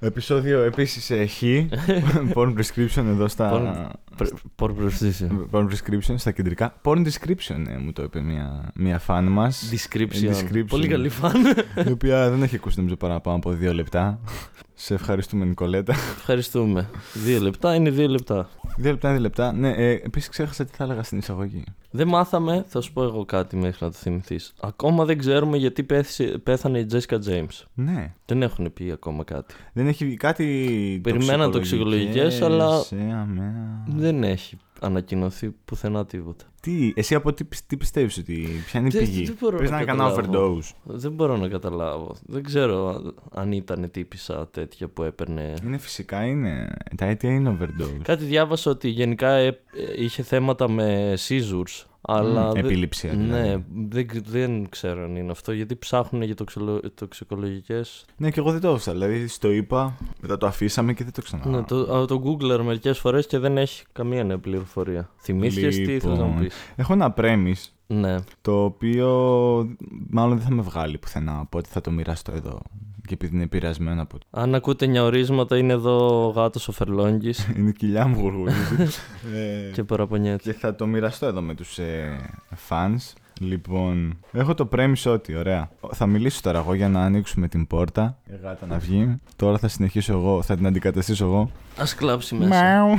[0.00, 1.68] Επεισόδιο επίσης έχει.
[2.34, 3.50] Porn prescription εδώ στα.
[4.56, 5.28] Porn prescription.
[5.50, 6.80] Porn prescription στα κεντρικά.
[6.82, 9.72] Porn description ε, μου το είπε μια, μια φαν μας.
[9.72, 10.30] Description.
[10.30, 10.64] description.
[10.68, 11.42] Πολύ καλή φαν.
[11.88, 14.18] η οποία δεν έχει ακούσει νομίζω παραπάνω από δύο λεπτά.
[14.74, 15.92] Σε ευχαριστούμε, Νικολέτα.
[15.92, 16.90] Ευχαριστούμε.
[17.24, 18.48] Δύο λεπτά είναι δύο λεπτά.
[18.76, 19.52] Δύο λεπτά είναι δύο λεπτά.
[19.52, 21.64] Ναι, ε, επίσης ξέχασα τι θα έλεγα στην εισαγωγή.
[21.90, 24.54] Δεν μάθαμε, θα σου πω εγώ κάτι μέχρι να το θυμηθείς.
[24.60, 27.62] Ακόμα δεν ξέρουμε γιατί πέθησε, πέθανε η Jessica James.
[27.74, 28.14] Ναι.
[28.26, 29.54] Δεν έχουν πει ακόμα κάτι.
[29.72, 31.00] Δεν έχει κάτι.
[31.02, 32.84] Περιμέναν τοξικολογικές, αλλά.
[32.90, 33.84] Ε, αμένα.
[33.86, 36.44] Δεν έχει ανακοινωθεί πουθενά τίποτα.
[36.60, 38.46] Τι, εσύ από τι, τι πιστεύεις ότι.
[38.66, 40.58] Ποια είναι η Δεν- πηγή; δεν μπορώ Πες να να έκανα καταλάβω.
[40.58, 40.70] overdose.
[40.82, 42.14] Δεν μπορώ να καταλάβω.
[42.22, 43.02] Δεν ξέρω
[43.32, 45.54] αν ήταν τύπησα τέτοια που έπαιρνε.
[45.64, 46.72] Είναι φυσικά είναι.
[46.96, 48.00] Τα αίτια είναι overdose.
[48.02, 49.54] Κάτι διάβασα ότι γενικά ε, ε,
[50.02, 51.84] είχε θέματα με seizures.
[52.06, 53.48] Αλλά Μμ, δεν- επιληψία, δηλαδή.
[53.48, 53.56] Ναι,
[53.88, 55.52] δεν, δεν ξέρω αν είναι αυτό.
[55.52, 58.04] Γιατί ψάχνουν για τοξιλο, τοξικολογικές.
[58.16, 58.92] Ναι, και εγώ δεν το έφτασα.
[58.92, 61.46] Δηλαδή, στο είπα, μετά το αφήσαμε και δεν το ξανά.
[61.46, 65.10] Ναι, το, α, το Googler μερικές φορές και δεν έχει καμία νέα πληροφορία.
[65.16, 68.16] Θυμήθηκες τι ήθελα να μου Λοιπόν, πεις; Έχω ένα premise Ναι.
[68.42, 69.08] το οποίο
[70.10, 71.40] μάλλον δεν θα με βγάλει πουθενά.
[71.40, 72.60] Οπότε θα το μοιραστώ εδώ.
[73.06, 74.18] Και επειδή είναι επηρεασμένο από.
[74.30, 78.76] Αν ακούτε νιαορίσματα, είναι εδώ ο γάτος ο Φερλόγγι είναι η κοιλιά μου γουργουρίζει.
[79.34, 80.42] ε, και παραπονιέται.
[80.42, 82.16] και θα το μοιραστώ εδώ με τους ε,
[82.68, 83.12] fans.
[83.40, 85.70] Λοιπόν, έχω το premise ότι, ωραία.
[85.92, 88.18] Θα μιλήσω τώρα εγώ για να ανοίξουμε την πόρτα.
[88.26, 89.20] Η γάτα να βγει.
[89.36, 91.50] Τώρα θα συνεχίσω εγώ, θα την αντικαταστήσω εγώ.
[91.76, 92.48] Α κλάψει μέσα.
[92.48, 92.98] Μαου.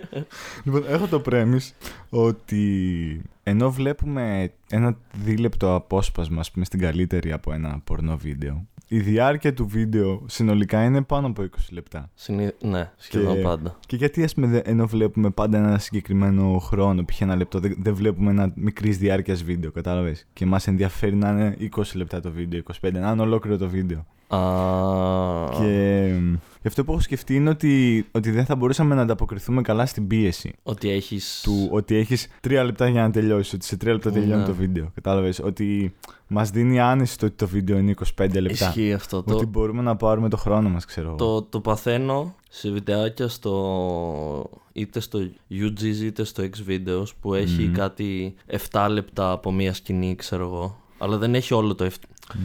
[0.64, 7.52] λοιπόν, έχω το premise ότι ενώ βλέπουμε ένα δίλεπτο απόσπασμα, ας πούμε, στην καλύτερη από
[7.52, 12.10] ένα πορνό βίντεο, η διάρκεια του βίντεο συνολικά είναι πάνω από 20 λεπτά.
[12.14, 12.50] Συνή...
[12.62, 13.78] Ναι, σχεδόν Και- πάντα.
[13.86, 17.20] Και γιατί, ας πούμε, δε- ενώ βλέπουμε πάντα ένα συγκεκριμένο χρόνο, π.χ.
[17.20, 21.56] ένα λεπτό, δεν, δεν βλέπουμε ένα μικρής διάρκειας βίντεο, κατάλαβες; Και μας ενδιαφέρει να είναι
[21.76, 24.06] 20 λεπτά το βίντεο, 25, να είναι ολόκληρο το βίντεο.
[24.36, 29.02] Α, Και εμ, γι' αυτό που έχω σκεφτεί είναι ότι, ότι δεν θα μπορούσαμε να
[29.02, 31.40] ανταποκριθούμε καλά στην πίεση Ότι έχεις.
[31.44, 33.52] του ότι έχεις τρία λεπτά για να τελειώσεις.
[33.52, 34.46] Ότι σε τρία λεπτά τελειώνει Ναι.
[34.46, 34.90] το βίντεο.
[34.94, 35.94] Κατάλαβες; Ότι
[36.26, 38.66] μας δίνει άνεση το ότι το βίντεο είναι 25 λεπτά.
[38.68, 39.16] Ισχύει αυτό.
[39.16, 41.16] Ότι Το, μπορούμε να πάρουμε το χρόνο μας, ξέρω εγώ.
[41.16, 44.50] το, το παθαίνω σε βιντεάκια στο.
[44.72, 45.18] είτε στο
[45.50, 47.72] UG's είτε στο X-Videos που έχει Μμμ.
[47.72, 48.34] κάτι
[48.70, 50.78] 7 λεπτά από μία σκηνή, ξέρω εγώ.
[50.98, 51.90] Αλλά δεν έχει όλο το 7.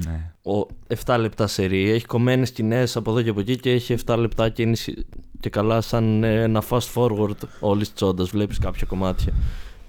[0.06, 0.31] Ναι.
[0.53, 0.68] Ο
[1.06, 1.90] 7 λεπτά σερί.
[1.90, 5.06] Έχει κομμένες σκηνές από εδώ και από εκεί και έχει 7 λεπτά και είναι σι-
[5.40, 8.29] και καλά σαν ε, ένα fast forward όλης της όντας.
[8.29, 9.34] Βλέπεις κάποια κομμάτια.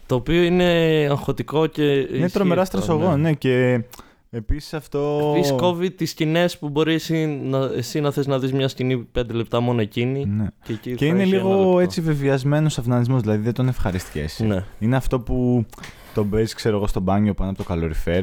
[0.07, 0.65] Το οποίο είναι
[1.11, 1.83] αγχωτικό και.
[1.93, 3.33] Είναι ισχύει τρομερά αυτό, στρεσογό, ναι.
[3.33, 3.83] Και
[4.31, 5.33] επίσης αυτό.
[5.35, 9.09] Επίσης κόβει τις σκηνές που μπορεί εσύ να, εσύ να θες να δεις μια σκηνή
[9.19, 10.25] 5 λεπτά μόνο εκείνη.
[10.27, 10.47] Ναι.
[10.65, 11.79] Και, εκεί Και θα είναι έχει ένα λίγο λεπτό.
[11.81, 14.45] έτσι βεβαιασμένο αυνανισμό, δηλαδή δεν τον ευχαριστιέσαι.
[14.45, 14.65] Ναι.
[14.79, 15.67] Είναι αυτό που
[16.17, 18.23] τον παίζει, ξέρω εγώ, στο μπάνιο πάνω από το καλοριφέρ.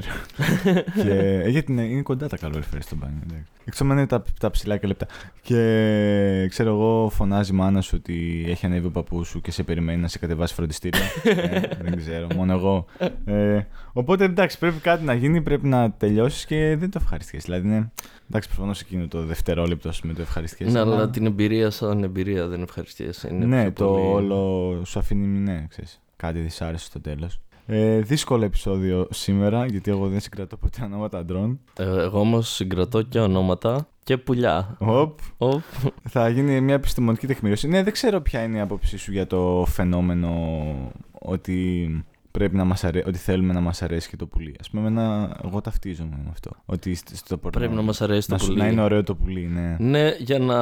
[1.03, 1.09] και...
[1.43, 3.19] ε, Γιατί είναι, είναι κοντά τα καλοριφέρ στο μπάνιο.
[3.23, 3.45] εντάξει.
[3.65, 5.05] Εκτός αν είναι τα, τα ψηλά και λεπτά.
[5.41, 9.63] Και ξέρω εγώ, φωνάζει η μάνα σου ότι έχει ανέβει ο παππούς σου και σε
[9.63, 11.01] περιμένει να σε κατεβάσει φροντιστήριο.
[11.23, 12.85] ε, δεν ξέρω, μόνο εγώ.
[13.25, 13.59] Ε,
[13.93, 17.45] οπότε εντάξει, πρέπει κάτι να γίνει, πρέπει να τελειώσεις και δεν το ευχαριστιέσαι.
[17.49, 17.91] Δηλαδή είναι.
[18.29, 20.73] Εντάξει, προφανώς εκείνο το δευτερόλεπτο ας πούμε, το ευχαριστιέσαι.
[20.73, 23.29] Ναι, αλλά την εμπειρία σαν εμπειρία δεν ευχαριστιέσαι.
[23.31, 27.39] Είναι ναι, πιο το πολύ- όλο σου αφήνει ναι, ξέρεις, κάτι δυσάρεστο στο τέλος.
[27.65, 31.59] Ε, δύσκολο επεισόδιο σήμερα, γιατί εγώ δεν συγκρατώ ποτέ ονόματα αντρών.
[31.77, 34.75] Ε, εγώ όμως συγκρατώ και ονόματα και πουλιά.
[34.79, 35.61] Οπ, Οπ.
[36.09, 37.67] θα γίνει μια επιστημονική τεκμηρίωση.
[37.67, 40.29] Ναι, δεν ξέρω ποια είναι η άποψή σου για το φαινόμενο
[41.11, 41.89] ότι
[42.31, 43.01] πρέπει να μας αρέ...
[43.07, 44.55] ότι θέλουμε να μας αρέσει και το πουλί.
[44.59, 46.51] Ας πούμε, εμένα, εγώ ταυτίζομαι με αυτό.
[46.65, 48.59] Ότι στο- στο πορνό Πρέπει να μας αρέσει το να, σου- πουλί.
[48.59, 49.75] να είναι ωραίο το πουλί, ναι.
[49.79, 50.57] Ναι, για να.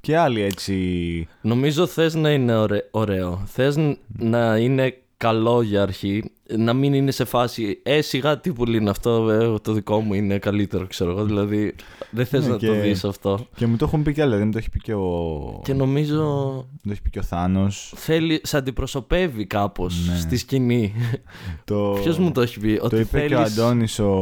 [0.00, 1.28] Και άλλοι έτσι...
[1.42, 3.42] Νομίζω θες να είναι ωραί- ωραίο.
[3.46, 6.35] Θες ν- να είναι καλό για αρχή.
[6.56, 9.30] Να μην είναι σε φάση Ε, σιγά τι πουλί είναι αυτό.
[9.30, 11.24] ε, το δικό μου είναι καλύτερο, ξέρω εγώ.
[11.24, 11.74] Δηλαδή,
[12.10, 13.46] δεν θες Ναι, να και- το δεις αυτό.
[13.56, 15.60] Και μου το έχουν πει κι άλλοι, δηλαδή μου το έχει πει και ο...
[15.64, 16.22] Και νομίζω
[16.70, 17.92] Μου το έχει πει και ο Θάνος.
[17.96, 20.16] θέλει, σε αντιπροσωπεύει κάπως Ναι.
[20.16, 20.92] στη σκηνή.
[21.64, 21.98] Το...
[22.02, 24.12] Ποιος μου το έχει πει, Το ότι είπε θέλεις, και ο Αντώνης ο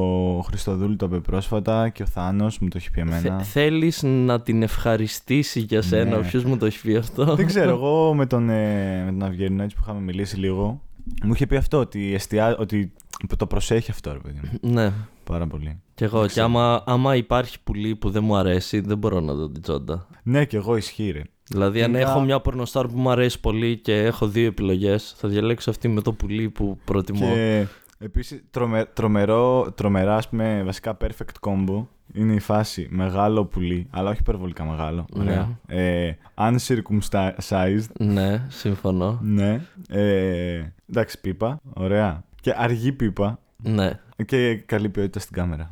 [0.46, 3.20] Χριστοδούλου το είπε πρόσφατα και ο Θάνος μου το έχει πει εμένα.
[3.20, 6.16] θε- θέλεις να την ευχαριστήσει για σένα.
[6.18, 6.26] Ναι.
[6.28, 9.62] Ποιος μου το έχει πει αυτό; Δεν ξέρω, εγώ με τον, ε, με τον Αυγερινό
[9.62, 10.80] έτσι που είχαμε μιλήσει λίγο,
[11.24, 12.92] μου είχε πει αυτό, ότι, εστιά, ότι
[13.36, 14.70] το προσέχει αυτό, ρε παιδί μου.
[14.72, 14.92] ναι.
[15.24, 15.80] Πάρα πολύ.
[15.94, 16.16] Κι εγώ.
[16.18, 16.46] Δεν Και ξέρω.
[16.46, 20.06] άμα, άμα υπάρχει πουλί που δεν μου αρέσει, δεν μπορώ να δω την τσόντα.
[20.22, 21.22] Ναι, και εγώ ισχύει, ρε.
[21.48, 25.28] Δηλαδή, αν Γενικά- έχω μια πορνοστάρ που μου αρέσει πολύ και έχω δύο επιλογές, θα
[25.28, 27.32] διαλέξω αυτή με το πουλί που προτιμώ.
[27.32, 27.66] Και
[27.98, 34.10] επίσης τρομε, τρομερό, τρομερά, ας πούμε, βασικά perfect combo είναι η φάση μεγάλο πουλί, αλλά
[34.10, 35.04] όχι υπερβολικά μεγάλο.
[35.14, 35.22] Ναι.
[35.22, 35.58] Ωραία.
[35.66, 39.18] Ε, uncircumcised, Ναι, συμφωνώ.
[39.22, 39.60] ναι.
[39.88, 42.24] Ε, εντάξει, πίπα, ωραία.
[42.40, 44.00] Και αργή πίπα Ναι.
[44.26, 45.70] και καλή ποιότητα στην κάμερα.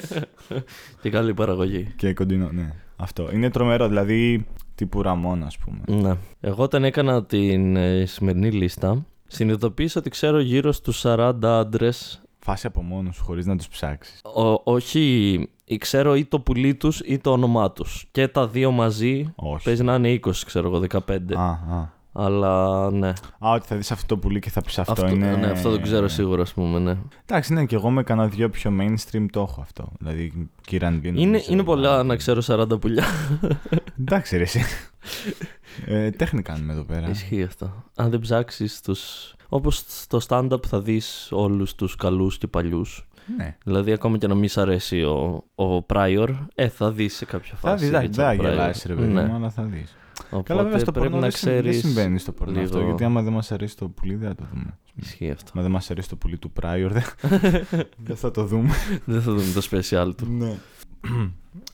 [1.02, 1.92] και καλή παραγωγή.
[1.96, 2.72] Και κοντινό, ναι.
[2.96, 3.28] Αυτό.
[3.32, 6.00] Είναι τρομερό, δηλαδή τύπου Ραμόν, ας πούμε.
[6.00, 6.16] Ναι.
[6.40, 12.22] Εγώ όταν έκανα την ε, σημερινή λίστα, συνειδητοποίησα ότι ξέρω γύρω στους 40 άντρες.
[12.50, 14.20] Φάση από μόνος σου, χωρίς να τους ψάξεις.
[14.64, 18.08] Όχι, ή ξέρω ή το πουλί τους ή το όνομά τους.
[18.10, 19.64] Και τα δύο μαζί Όχι.
[19.64, 21.34] παίζει να είναι 20, ξέρω εγώ, 15.
[21.34, 21.88] Α, α.
[22.12, 23.08] Αλλά ναι.
[23.38, 25.36] Α, ότι θα δεις αυτό το πουλί και θα πει αυτό, είναι.
[25.36, 26.96] ναι, αυτό δεν ξέρω σίγουρα, ας πούμε, ναι.
[27.26, 29.92] Εντάξει, ναι, και εγώ με κανένα δυο πιο mainstream το έχω αυτό.
[29.98, 31.16] Δηλαδή, Κίραν Βίν.
[31.16, 33.04] Είναι, είναι πολλά να ξέρω 40 πουλιά.
[34.00, 34.60] Εντάξει, ρε, εσύ.
[35.86, 37.08] ε, τέχνη κάνουμε εδώ πέρα.
[37.08, 37.84] Ισχύει αυτό.
[37.94, 38.96] Αν δεν ψάξεις του.
[39.52, 43.08] Όπως στο stand-up θα δεις όλους τους καλούς και παλιούς.
[43.36, 43.56] Ναι.
[43.64, 47.54] Δηλαδή, ακόμα και να μην σ' αρέσει ο, ο Prior, ε, θα δεις σε κάποια
[47.56, 47.84] Θα φάση.
[47.84, 48.50] δεις, εντάξει, Richard δεν θα Pryor.
[48.50, 49.24] γελάσεις, ρε παιδί Ναι.
[49.24, 49.96] μου, αλλά θα δεις.
[50.26, 51.78] Οπότε Καλά, βέβαια στο πρέπει πορνό να δεν, συ- δεν ξέρεις.
[51.80, 52.76] συμβαίνει στο πορνό αυτό.
[52.76, 54.78] λίγο- Γιατί άμα δεν μας αρέσει το πουλί, δεν θα το δούμε.
[54.94, 55.50] Ισχύει αυτό.
[55.54, 57.02] Μα δεν μας αρέσει το πουλί του Prior, δεν,
[58.06, 58.70] δεν θα το δούμε.
[59.04, 60.26] δεν θα δούμε το special του.
[60.30, 60.54] ναι.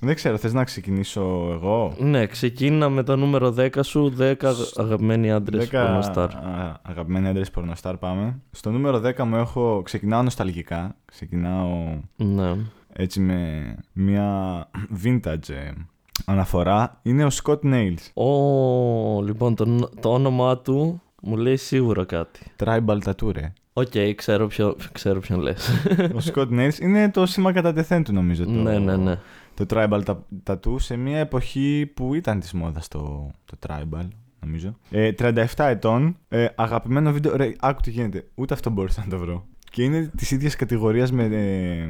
[0.00, 4.34] Δεν ξέρω, θες να ξεκινήσω εγώ; Ναι, ξεκίνα με το νούμερο 10 σου, 10
[4.76, 6.30] αγαπημένοι άντρες 10 πορνοστάρ.
[6.34, 8.38] α, αγαπημένοι άντρες πορνοστάρ πάμε.
[8.50, 9.82] Στο νούμερο 10 μου έχω.
[9.84, 10.96] Ξεκινάω νοσταλγικά.
[11.04, 12.54] Ξεκινάω Ναι.
[12.92, 13.62] έτσι με
[13.92, 14.68] μια
[15.04, 15.70] vintage ε,
[16.24, 16.98] αναφορά.
[17.02, 18.22] Είναι ο Scott Nails.
[18.22, 22.40] Ω, λοιπόν, το, το όνομά του μου λέει σίγουρα κάτι.
[22.64, 23.52] Tribal tattoo, ρε.
[23.72, 25.68] Οκ, ξέρω, ποιο, ξέρω ποιον λες.
[26.14, 28.44] ο Scott Nails είναι το σήμα κατατεθέν του, νομίζω.
[28.44, 29.18] Το, ναι, ναι, ναι.
[29.56, 34.08] Το tribal ta- tattoo σε μια εποχή που ήταν της μόδας το, το tribal,
[34.44, 34.76] νομίζω.
[34.90, 37.36] Ε, 37 ετών, ε, αγαπημένο βίντεο.
[37.36, 38.26] Ρε, άκου τι γίνεται.
[38.34, 39.46] Ούτε αυτό μπορούσα να το βρω.
[39.70, 41.86] Και είναι της ίδιας κατηγορίας με, ε,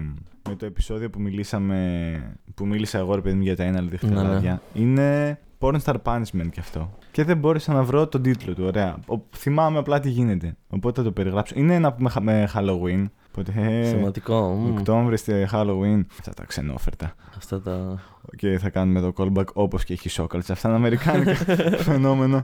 [0.48, 2.38] με το επεισόδιο που μιλήσαμε.
[2.54, 4.62] που μίλησα εγώ, ρε παιδί μου, για τα ένα Ναι, διχτυλάδια.
[4.74, 6.98] Είναι Pornstar Punishment κι αυτό.
[7.10, 8.64] Και δεν μπόρεσα να βρω τον τίτλο του.
[8.64, 8.96] Ωραία.
[9.08, 10.56] Ο, θυμάμαι απλά τι γίνεται.
[10.68, 11.54] Οπότε θα το περιγράψω.
[11.58, 13.06] Είναι ένα που με, χα- με Halloween.
[13.38, 14.48] Οπότε, ε, Θεματικό.
[14.52, 14.76] μμ.
[14.76, 16.00] Οκτώβρη στη Halloween.
[16.18, 17.14] Αυτά τα ξενόφερτα.
[17.36, 18.00] Αυτά τα.
[18.36, 20.50] Και θα κάνουμε το callback όπως και έχει Σόκαλτς.
[20.50, 21.34] Αυτά είναι αμερικάνικα
[21.88, 22.42] φαινόμενο.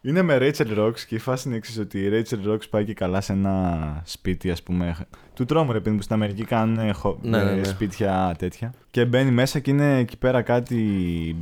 [0.00, 2.94] Είναι με Rachel Rocks και η φάση είναι εξής ότι η Rachel Rocks πάει και
[2.94, 4.96] καλά σε ένα σπίτι ας πούμε
[5.34, 7.64] του τρόμου ρε παιδί μου που στην Αμερική κάνουν ε, χο- Ναι, ναι, ε, ναι.
[7.64, 10.78] σπίτια τέτοια και μπαίνει μέσα και είναι εκεί πέρα κάτι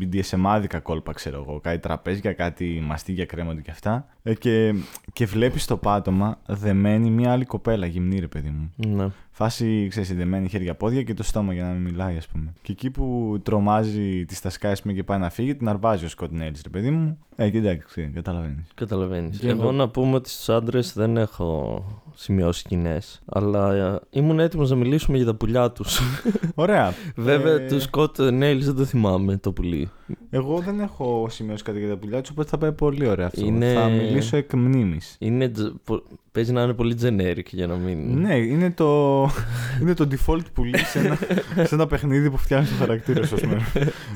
[0.01, 4.75] BDSM-άδικα κόλπα ξέρω εγώ κάτι τραπέζια, κάτι μαστίγια κρέμονται και αυτά ε, και,
[5.13, 9.07] και βλέπεις στο πάτωμα δεμένη μια άλλη κοπέλα γυμνή ρε παιδί μου Ναι.
[9.35, 12.53] Φάση, ξέρεις, δεμένη χέρια-πόδια και το στόμα για να μην μιλάει, ας πούμε.
[12.63, 16.05] Και εκεί που τρομάζει, τη τα σκάει, ας πούμε, και πάει να φύγει, την αρβάζει
[16.05, 17.19] ο Σκοτ Νέλης, ρε παιδί μου.
[17.37, 18.67] Ε, και εντάξει, καταλαβαίνεις.
[18.75, 19.39] Καταλαβαίνεις.
[19.39, 23.21] Και Εγώ εγώ- να πούμε ότι στους άντρες δεν έχω σημειώσει σκηνές.
[23.27, 26.01] Αλλά ε, ήμουν έτοιμος να μιλήσουμε για τα πουλιά τους.
[26.55, 26.95] Ωραία.
[27.17, 29.91] Βέβαια, Ε, του Scott Nails δεν το θυμάμαι το πουλί.
[30.31, 33.45] Εγώ δεν έχω σημειώσει κάτι για τα πουλιά τους, οπότε θα πάει πολύ ωραία αυτό.
[33.45, 35.17] Είναι- Θα μιλήσω εκ μνήμης.
[35.19, 38.19] Είναι, τζ- πο- παίζει να είναι πολύ generic για να μην.
[38.21, 39.23] Ναι, είναι το,
[39.81, 41.19] είναι το default πουλί σε ένα,
[41.69, 43.59] σε ένα παιχνίδι που φτιάχνει το χαρακτήρα σου, ας πούμε.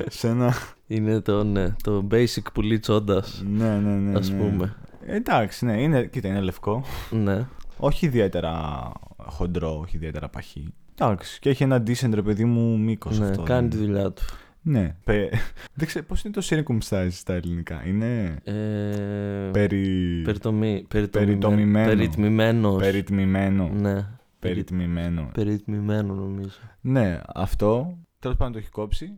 [0.09, 0.53] σε ένα.
[0.87, 3.43] Είναι το, ναι, το basic πουλί τσόντας.
[3.57, 4.17] Ναι, ναι, ναι.
[4.17, 4.37] Α ναι.
[4.37, 4.75] πούμε.
[5.05, 6.83] Εντάξει, ναι, είναι, κοίτα, είναι λευκό.
[7.09, 7.45] Ναι.
[7.77, 10.73] Όχι ιδιαίτερα χοντρό, όχι ιδιαίτερα παχύ.
[10.99, 13.43] Εντάξει, και έχει ένα decent ρε παιδί μου μήκος ναι, αυτό.
[13.43, 14.23] κάνει δεν- τη δουλειά του.
[14.61, 14.95] Ναι.
[15.03, 15.29] Πε...
[15.77, 17.83] δεν ξέρω πώς είναι το circumcise στα ελληνικά.
[17.87, 18.39] Είναι.
[18.43, 20.21] Ε, Περι...
[20.25, 21.87] περιτομη- περιτομημένο.
[21.87, 22.81] Περιτμημένος.
[22.81, 23.69] Περιτμημένο.
[23.73, 24.07] Ναι.
[24.39, 25.29] Περιτμημένο.
[25.33, 26.57] Περιτμημένο νομίζω.
[26.81, 27.97] Ναι, αυτό.
[28.19, 29.11] Τέλος πάντων το έχει κόψει.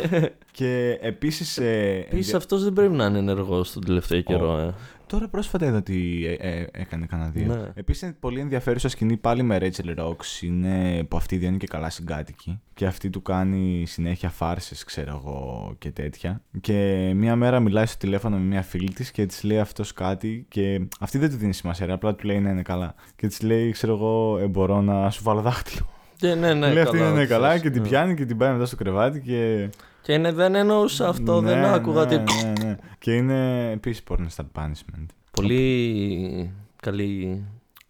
[0.58, 1.58] και επίσης.
[1.58, 4.58] Ε, Επίσης ενδια- αυτός δεν πρέπει να είναι ενεργός τον τελευταίο καιρό.
[4.58, 4.74] Ε.
[5.12, 7.46] Τώρα πρόσφατα είδα ότι ε, ε, έκανε κανένα δύο.
[7.46, 7.70] Ναι.
[7.74, 10.42] Επίσης είναι πολύ ενδιαφέρουσα σκηνή πάλι με Rachel Rocks.
[10.42, 12.60] Είναι που αυτή δεν είναι και καλά συγκάτοικη.
[12.74, 16.42] Και αυτή του κάνει συνέχεια φάρσες, ξέρω εγώ και τέτοια.
[16.60, 20.46] Και μία μέρα μιλάει στο τηλέφωνο με μία φίλη της και της λέει αυτός κάτι.
[20.48, 22.94] Και αυτή δεν του δίνει σημασία, ρε, απλά του λέει ναι, είναι καλά.
[23.16, 25.88] Και της λέει, ξέρω εγώ, ε, μπορώ να σου βάλω δάχτυλο.
[26.22, 27.88] Και ναι, ναι, λέει αυτή καλά, είναι ναι, καλά ξέρεις, και την ναι.
[27.88, 29.68] πιάνει και την πάει μετά στο κρεβάτι και.
[30.02, 32.04] Και είναι, δεν εννοούσα αυτό, δεν Ναι, άκουγα.
[32.04, 32.44] ναι, τι...
[32.44, 32.76] ναι, ναι.
[32.98, 35.06] Και είναι επίσης porn star punishment.
[35.30, 36.52] Πολύ
[36.82, 37.42] καλή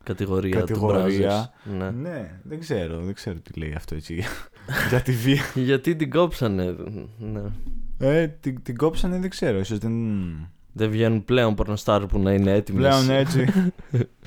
[0.03, 0.59] κατηγορία.
[0.59, 1.03] Κατηγορία.
[1.03, 1.79] του Brazzers.
[1.79, 1.91] Ναι.
[1.91, 4.23] Ναι, δεν ξέρω, δεν ξέρω τι λέει αυτό έτσι.
[4.91, 5.43] για τη βία.
[5.55, 6.77] Γιατί την κόψανε.
[7.19, 7.43] Ναι.
[7.99, 9.93] Ε, την, την κόψανε, δεν ξέρω, ίσως δεν...
[10.73, 12.79] Δεν βγαίνουν πλέον πορνοστάρ που να είναι έτοιμοι.
[12.79, 13.47] Πλέον έτσι.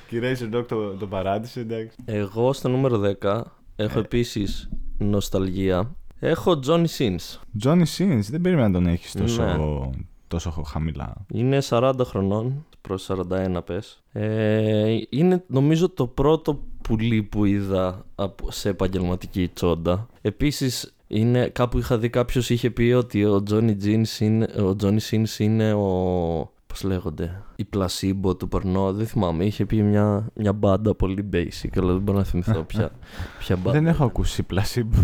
[0.07, 1.97] και η Razor Dog το, το παράτησε, εντάξει.
[2.05, 3.41] Εγώ στο νούμερο 10
[3.75, 4.01] έχω Ε.
[4.01, 5.95] επίσης νοσταλγία.
[6.19, 7.39] Έχω Johnny Sins.
[7.63, 9.89] Johnny Sins, δεν περίμενα να τον έχεις τόσο, Ναι.
[10.27, 11.13] τόσο χαμηλά.
[11.33, 14.03] Είναι 40 χρονών, προς 41 πες.
[14.11, 20.07] Ε, είναι νομίζω το πρώτο πουλί που είδα από- σε επαγγελματική τσόντα.
[20.21, 24.99] Επίσης είναι, κάπου είχα δει κάποιος είχε πει ότι ο Johnny Jeans είναι, ο Johnny
[25.11, 26.53] Sins είναι ο...
[26.75, 31.69] Πώς λέγονται, η πλασίμπο του πορνό, δεν θυμάμαι, είχε πει μια, μια μπάντα πολύ basic,
[31.77, 32.91] αλλά δεν μπορώ να θυμηθώ ποια,
[33.39, 33.71] ποια μπάντα.
[33.71, 34.97] δεν έχω ακούσει πλασίμπο.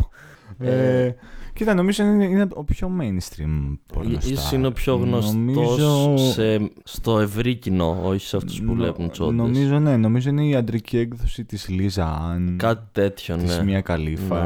[0.60, 1.06] Ε.
[1.06, 1.16] Ε,
[1.54, 4.32] Κοίτα, νομίζω είναι, είναι ο πιο mainstream πορνοστάρ.
[4.32, 8.74] Ίσως είναι ο πιο γνωστός Νομίζω- σε, στο ευρύ κοινό, όχι σε αυτούς που Νο-
[8.74, 9.36] βλέπουν τσόντες.
[9.36, 13.64] Νομίζω, ναι, νομίζω είναι η αντρική έκδοση της Λίζα Αν, Κάτι τέτοιο, της ναι.
[13.64, 14.46] Μία Καλύφα,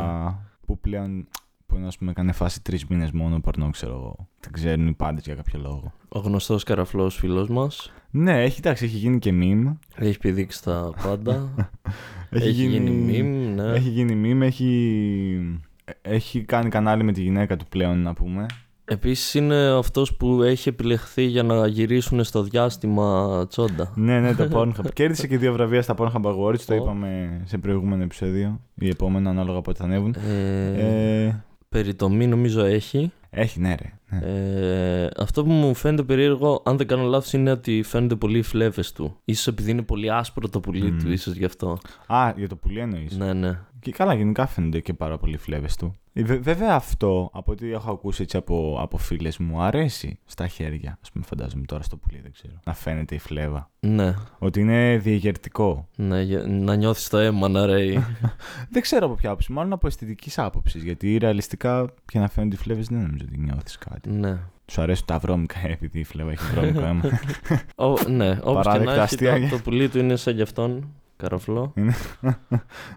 [0.65, 1.27] που πλέον
[1.75, 4.27] που να πούμε έκανε φάση τρεις μήνες μόνο πορνό, ξέρω εγώ.
[4.39, 5.93] Δεν ξέρουν οι πάντες για κάποιο λόγο.
[6.09, 9.75] Ο γνωστός καραφλός φίλος μας Ναι, έχει, εντάξει, έχει γίνει και meme.
[9.95, 11.53] έχει πηδήξει τα πάντα.
[12.29, 13.71] έχει, γίνει meme, ναι.
[13.71, 15.59] Έχει γίνει meme, έχει,
[16.01, 18.45] έχει κάνει κανάλι με τη γυναίκα του πλέον, να πούμε.
[18.87, 23.91] Επίσης είναι αυτός που έχει επιλεχθεί για να γυρίσουν στο διάστημα τσόντα.
[23.95, 24.93] ναι, ναι, το Pornhub.
[24.93, 26.75] Κέρδισε και δύο βραβεία στα Pornhub Awards, το Ω.
[26.75, 28.59] είπαμε σε προηγούμενο επεισόδιο.
[28.75, 30.15] Ή επόμενο, ανάλογα πότε θα ανέβουν.
[30.27, 31.43] Ε, Ε,
[31.75, 33.11] Περιτομή νομίζω έχει.
[33.29, 33.93] έχει, ναι, ρε.
[34.09, 34.19] Ναι.
[34.25, 38.41] Ε, αυτό που μου φαίνεται περίεργο, αν δεν κάνω λάθος, είναι ότι φαίνονται πολύ οι
[38.41, 39.17] φλέβες του.
[39.25, 40.97] Ίσως επειδή είναι πολύ άσπρο το πουλί Μμ.
[40.97, 41.77] του, ίσως γι' αυτό.
[42.07, 43.17] Α, για το πουλί εννοείς.
[43.17, 43.59] Ναι, ναι.
[43.85, 45.95] Και καλά, γενικά φαίνονται και πάρα πολλοί φλέβες του.
[46.13, 50.47] Ε, βε- βέβαια αυτό, από ό,τι έχω ακούσει έτσι από, από φίλες μου, αρέσει στα
[50.47, 50.91] χέρια.
[51.07, 52.53] Α πούμε, φαντάζομαι τώρα στο πουλί, δεν ξέρω.
[52.65, 53.69] Να φαίνεται η φλέβα.
[53.79, 55.87] Ναι, Ότι είναι διεγερτικό.
[55.95, 58.05] ναι για- να νιώθεις το αίμα να ρέει.
[58.73, 60.83] δεν ξέρω από ποια άποψη, μάλλον από αισθητικής άποψης.
[60.83, 64.09] Γιατί ρεαλιστικά πια να φαίνονται οι φλέβες δεν νομίζω ότι νιώθεις κάτι.
[64.09, 64.37] ναι.
[64.73, 67.01] Του αρέσουν τα βρώμικα, ε, επειδή η φλέβα έχει βρώμικο αίμα.
[67.75, 69.39] Ο, ναι, όπως και να Παράδεκτα έχει, αστεία.
[69.41, 70.87] το, το πουλί του είναι σαν γι' αυτόν.
[71.17, 71.73] Καραφλό.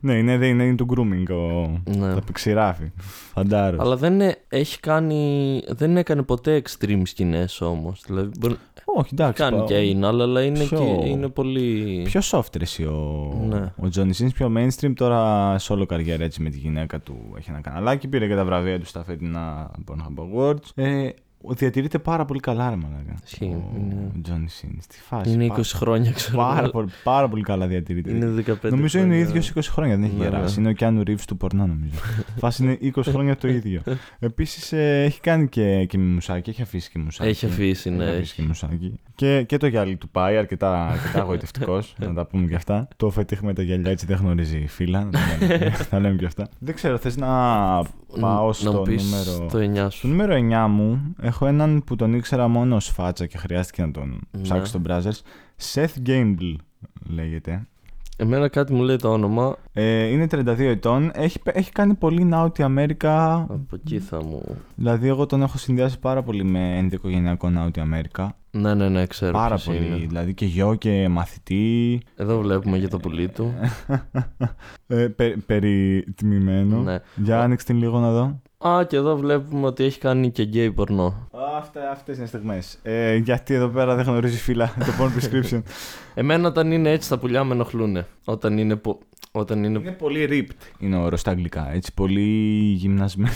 [0.01, 2.15] ναι, είναι, είναι, είναι το grooming, ο, Ναι.
[2.15, 2.91] το ξηράφι.
[3.35, 3.81] Φαντάρος.
[3.81, 8.03] Αλλά δεν, ε- έχει κάνει, δεν έκανε ποτέ extreme σκηνές όμως.
[8.07, 9.43] Δηλαδή, μπορεί, Όχι, εντάξει.
[9.43, 12.01] κάνει πα- και είναι, αλλά είναι, Πιο- και, είναι πολύ...
[12.05, 13.57] Πιο soft ρε εσύ ο, Ναι.
[13.61, 17.61] ο Johnny Sins, πιο mainstream τώρα solo καριέρα έτσι με τη γυναίκα του έχει ένα
[17.61, 20.71] καναλάκι, πήρε και τα βραβεία του στα φετινά Pornhub Awards.
[20.75, 21.13] Ε, ο-
[21.45, 23.15] διατηρείται πάρα πολύ καλά ρε μαλάκα.
[23.25, 25.31] Ισχύει, Ο, είναι- ο Johnny Sins, τι φάση.
[25.33, 26.37] Είναι 20 Πά- χρόνια, ξέρω.
[26.37, 28.11] Πάρα, πολύ, πάρα πολύ καλά διατηρείται.
[28.11, 29.29] Είναι 15 Νομίζω είναι ο χρόνια.
[29.29, 30.61] ίδιος 20 χρόνια, δεν έχει Ναι, γεράσει.
[30.61, 30.69] ναι.
[30.69, 31.93] Είναι ο Keanu Reeves του πορνά, νομίζω.
[32.41, 33.83] Φάση είναι 20 χρόνια το ίδιο.
[34.19, 37.29] Επίσης έχει κάνει και, και με μουσάκι, έχει αφήσει και μουσάκι.
[37.31, 38.05] Έχει αφήσει, ναι.
[38.05, 38.41] Έχει αφήσει έχει.
[38.41, 39.01] και μουσάκι.
[39.15, 42.89] Και, και το γυαλί του πάει αρκετά, αρκετά αγωγητευτικό, να τα πούμε και αυτά.
[42.97, 45.05] Το φετίχ με τα γυαλιά έτσι δεν γνωρίζει φύλλα.
[45.05, 45.19] να τα
[45.49, 46.49] λέμε- Να λέμε και αυτά.
[46.59, 47.27] Δεν ξέρω, θες να
[48.21, 49.47] πάω Να στο μου πεις νούμερο.
[49.51, 50.09] το 9 Στο σου.
[50.09, 54.21] νούμερο 9 μου έχω έναν που τον ήξερα μόνο ως φάτσα και χρειάστηκε να τον
[54.31, 54.43] Ναι.
[54.43, 55.21] ψάξω στο browsers.
[55.75, 56.55] Seth Gamble
[57.09, 57.67] λέγεται.
[58.21, 59.57] Εμένα κάτι μου λέει το όνομα.
[59.73, 61.11] Ε, είναι 32 ετών.
[61.15, 63.35] Έχει, έχει κάνει πολύ Νάουτι Αμέρικα.
[63.35, 64.43] Από εκεί θα μου.
[64.75, 68.37] Δηλαδή, εγώ τον έχω συνδυάσει πάρα πολύ με ενδοικογενειακό Νάουτι Αμέρικα.
[68.51, 69.33] Ναι, ναι, ναι, ξέρω.
[69.33, 69.87] Πάρα ποιος πολύ.
[69.87, 69.97] είναι.
[69.97, 72.01] Δηλαδή και γιο και μαθητή.
[72.17, 73.55] Εδώ βλέπουμε για το πουλί του.
[74.87, 76.81] Ε, πε, περιτιμημένο.
[76.83, 76.99] ναι.
[77.17, 78.41] Για άνοιξε την λίγο να δω.
[78.67, 81.29] Α, και εδώ βλέπουμε ότι έχει κάνει και γκέι πορνό.
[81.59, 82.79] Αυτά, αυτές είναι στιγμές.
[82.83, 85.63] Ε, γιατί εδώ πέρα δεν γνωρίζει φύλλα το porn prescription.
[86.15, 88.05] Εμένα όταν είναι έτσι τα πουλιά με ενοχλούν.
[88.25, 88.77] Όταν είναι.
[88.77, 88.99] πο-
[89.33, 89.79] Όταν είναι...
[89.79, 90.83] είναι πολύ ripped.
[90.85, 91.73] Είναι όρος στα αγγλικά.
[91.73, 92.21] Έτσι, πολύ
[92.79, 93.33] γυμνασμένο.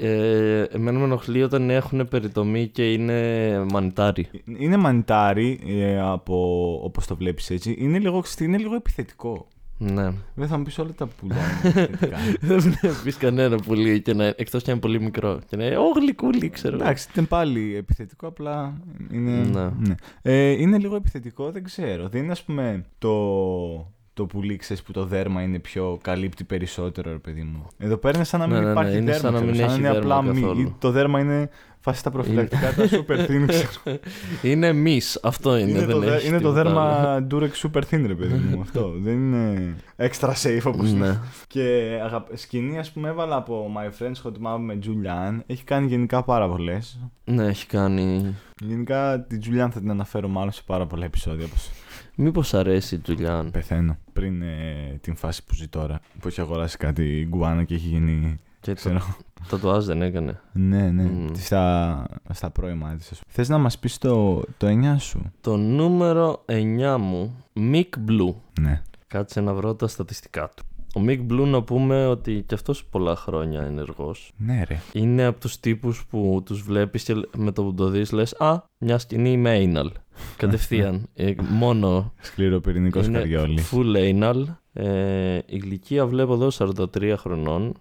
[0.00, 4.26] Ε, εμένα με ενοχλεί όταν έχουν περιτομή και είναι μανιτάρι.
[4.58, 6.34] Είναι μανιτάρι, ε, από
[6.82, 7.76] όπως το βλέπεις έτσι.
[7.78, 9.46] Είναι λίγο, είναι λίγο επιθετικό.
[9.78, 10.10] Ναι.
[10.34, 12.16] Δεν θα μου πεις όλα τα πουλιά είναι επιθετικά.
[12.48, 15.38] Δεν βλέπει κανένα πουλί και να, εκτός και αν είναι πολύ μικρό.
[15.48, 16.76] Και να είναι Ω γλυκούλι, ξέρω.
[16.76, 18.80] Εντάξει, ήταν πάλι επιθετικό, απλά
[19.12, 19.30] είναι.
[19.30, 19.70] Ναι.
[19.78, 19.94] ναι.
[20.22, 22.08] Ε, είναι λίγο επιθετικό, δεν ξέρω.
[22.08, 23.14] Δεν είναι, ας πούμε, το,
[24.14, 25.98] το πουλί, ξέρεις, που το δέρμα είναι πιο.
[26.02, 27.66] καλύπτει περισσότερο, ρε παιδί μου.
[27.78, 29.20] Εδώ πέρα είναι σαν να μην Ναι, ναι, ναι, υπάρχει είναι δέρμα.
[29.20, 30.40] σαν να ξέρω, μην έχει είναι δέρμα απλά μη.
[30.40, 30.60] καθόλου.
[30.60, 31.48] Ή το δέρμα είναι
[31.86, 33.98] φάση στα προφυλακτικά, τα super thin, ξέρω.
[34.42, 35.70] Είναι μη, αυτό είναι.
[35.70, 36.70] είναι, δεν το, δέ- έχει είναι το τίποτα άλλο.
[36.70, 38.60] δέρμα Durex super thin, ρε παιδί μου.
[38.60, 38.92] αυτό.
[39.04, 41.18] Δεν είναι extra safe όπως Ναι.
[41.46, 42.26] Και αγαπ...
[42.34, 45.38] σκηνή, ας πούμε, έβαλα από My Friends Hot Mom με Julian.
[45.46, 46.98] Έχει κάνει γενικά πάρα πολλές.
[47.24, 48.34] ναι, έχει κάνει.
[48.62, 51.44] Γενικά την Julian θα την αναφέρω μάλλον σε πάρα πολλά επεισόδια.
[51.44, 51.70] Όπως
[52.16, 53.50] Μήπως αρέσει η Τζουλιάν.
[53.50, 53.98] πεθαίνω.
[54.12, 56.00] Πριν ε, την φάση που ζει τώρα.
[56.20, 58.40] Που έχει αγοράσει κάτι γκουάνα και έχει γίνει.
[58.60, 58.98] Και το, Ξέρω.
[58.98, 59.04] το
[59.60, 60.40] τουάζ δεν έκανε.
[60.52, 61.02] ναι, ναι.
[61.02, 61.26] Μμ.
[61.34, 63.20] Στα, στα πρώιμα της.
[63.28, 68.34] Θες να μας πεις το, το 9 σου; Το νούμερο 9 μου, Mick Blue.
[68.60, 68.82] Ναι.
[69.06, 70.64] Κάτσε να βρω τα στατιστικά του.
[70.94, 74.32] Ο Mick Blue να πούμε ότι και αυτός πολλά χρόνια ενεργός.
[74.36, 74.80] Ναι, ρε.
[74.92, 78.62] Είναι από τους τύπους που τους βλέπεις και με το που το δεις λες «Α,
[78.78, 79.86] μια σκηνή με anal».
[80.36, 81.08] Κατευθείαν.
[81.14, 83.62] Ε, μόνο Σκληροπυρηνικός είναι καριόλι.
[83.72, 84.44] full anal.
[84.78, 87.72] Ε, η ηλικία βλέπω εδώ 43 χρονών.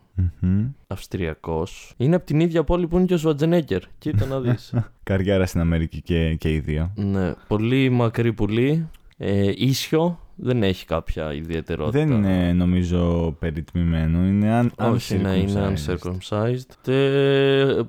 [0.42, 0.66] Μμμ.
[0.88, 1.94] Αυστριακός.
[1.98, 3.82] Είναι από την ίδια πόλη που είναι και ο Σουατζενέγκερ.
[3.98, 4.74] Κοίτα να δεις.
[5.04, 6.92] Καριέρα στην Αμερική και, και οι δύο.
[6.96, 8.88] ναι, πολύ μακρύ πουλί.
[9.18, 10.20] Ε, ίσιο.
[10.38, 12.00] Δεν έχει κάποια ιδιαιτερότητα.
[12.00, 14.26] Δεν είναι νομίζω περιτμημένο.
[14.26, 16.70] Είναι αν, Όχι, ναι, είναι uncircumcised.
[16.82, 17.12] Και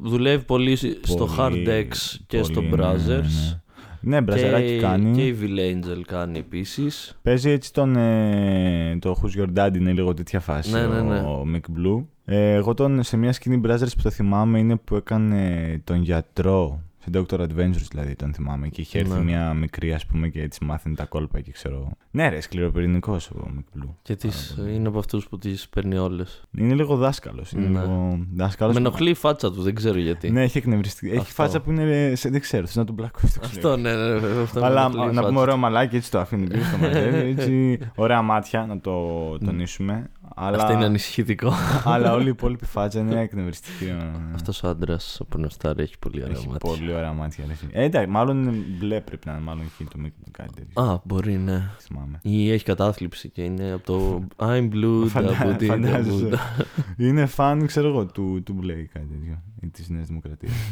[0.02, 1.96] δουλεύει πολύ στο Πολύ- Hard X
[2.26, 3.06] και στο πολύ, ναι, Brothers.
[3.06, 3.16] ναι.
[3.16, 3.60] Ναι,
[4.20, 5.14] μπραζεράκι και, κάνει.
[5.14, 7.18] Και η Evil Angel κάνει επίσης.
[7.22, 7.96] Παίζει έτσι τον.
[7.96, 10.72] Ε, το Who's Your Dad είναι λίγο τέτοια φάση.
[10.72, 11.18] Ναι, ναι, ναι.
[11.18, 12.04] Ο Mick Blue.
[12.24, 16.80] Ε, εγώ τον, σε μια σκηνή Brothers που το θυμάμαι είναι που έκανε τον γιατρό
[17.08, 18.68] στην Doctor Adventures δηλαδή τον θυμάμαι.
[18.68, 19.22] Και είχε έρθει Ναι.
[19.22, 21.90] μια μικρή, ας πούμε, και έτσι μάθαινε τα κόλπα και ξέρω.
[22.10, 23.96] Ναι, ρε, σκληροπυρηνικός ο Μικλού.
[24.02, 26.42] Και τις, είναι από αυτούς που τις παίρνει όλες.
[26.58, 27.52] Είναι λίγο δάσκαλος.
[27.52, 27.80] Είναι Ναι.
[27.80, 28.74] λίγο δάσκαλος.
[28.74, 30.30] Με ενοχλεί η φάτσα του, δεν ξέρω γιατί.
[30.30, 31.08] Ναι, έχει εκνευριστεί.
[31.08, 31.32] Έχει Αυτό.
[31.32, 32.12] φάτσα που είναι.
[32.14, 33.54] σε- δεν ξέρω, θε να τον πλακώσει το ξέρω.
[33.72, 35.40] Αυτό, ναι, ναι, ναι, αυτό με Αλλά ενοχλεί η να φάτσα πούμε του.
[35.40, 37.30] ωραίο μαλάκι, έτσι το αφήνει πίσω στο μαντέρι.
[37.30, 38.92] Έτσι, ωραία μάτια, να το
[39.38, 40.10] τονίσουμε.
[40.34, 41.52] Αλλά, Αυτό είναι ανησυχητικό.
[41.84, 43.84] αλλά όλη η υπόλοιπη φάτσα είναι εκνευριστική.
[43.84, 43.96] ε.
[44.34, 46.70] Αυτός ο άντρας από νοστάρι έχει πολύ ωραία Έχει μάτια.
[46.70, 47.44] πολύ ωραία μάτια.
[47.48, 47.70] ρε φίλε.
[47.74, 49.40] Ε, εντάξει, μάλλον είναι μπλε πρέπει να είναι.
[49.42, 50.82] Μάλλον έχει το Μικλού κάτι τέτοιο.
[50.82, 51.70] Α, μπορεί, ναι.
[51.78, 52.18] Θυμάμαι.
[52.22, 56.28] Ή έχει κατάθλιψη και είναι από το I'm blue, Φαντα- da booty, da φαντάζεσαι.
[56.32, 56.38] booty.
[56.96, 59.42] Είναι φαν, ξέρω εγώ, του, του Μπλε ή κάτι τέτοιο.
[59.60, 60.52] Ή της Νέας Δημοκρατίας.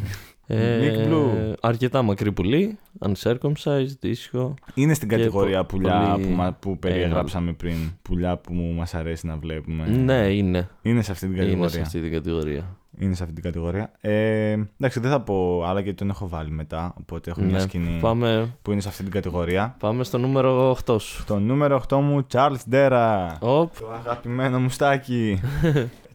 [0.47, 1.53] Ε, Nick Blue.
[1.61, 4.55] Αρκετά μακρύ πουλί, uncircumcised, ίσιο.
[4.75, 7.77] Είναι στην Και κατηγορία πο- πουλιά πολύ που, μα- που περιεγράψαμε πριν.
[8.03, 9.87] Πουλιά που μας αρέσει να βλέπουμε.
[9.89, 10.69] Ναι, είναι.
[10.83, 11.71] Είναι σε αυτή την Είναι κατηγορία.
[11.75, 12.77] σε αυτή την κατηγορία.
[12.99, 13.91] Είναι σε αυτή την κατηγορία.
[14.01, 16.95] Ε, εντάξει, δεν θα πω άλλα γιατί τον έχω βάλει μετά.
[17.01, 17.59] Οπότε έχω μια Ναι.
[17.61, 19.77] σκηνή Πάμε, που είναι σε αυτή την κατηγορία.
[19.79, 21.25] πάμε στο νούμερο 8 σου.
[21.25, 23.37] Το νούμερο 8 μου, Charles Ντέρα.
[23.41, 24.69] Οπ, Το αγαπημένο μου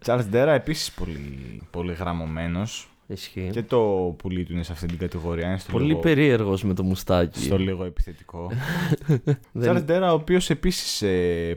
[0.01, 0.23] στάκι.
[0.23, 2.89] Charles Ντέρα επίσης πολύ, πολύ γραμμωμένος.
[3.07, 3.49] ισχύει.
[3.51, 3.79] Και το
[4.17, 5.47] πουλί του είναι σε αυτή την κατηγορία.
[5.47, 7.39] Είναι στο Πολύ λίγο, περίεργος με το μουστάκι.
[7.43, 8.51] στο λίγο επιθετικό.
[9.51, 11.03] Δεν- Charles Ντέρα, ο οποίος επίσης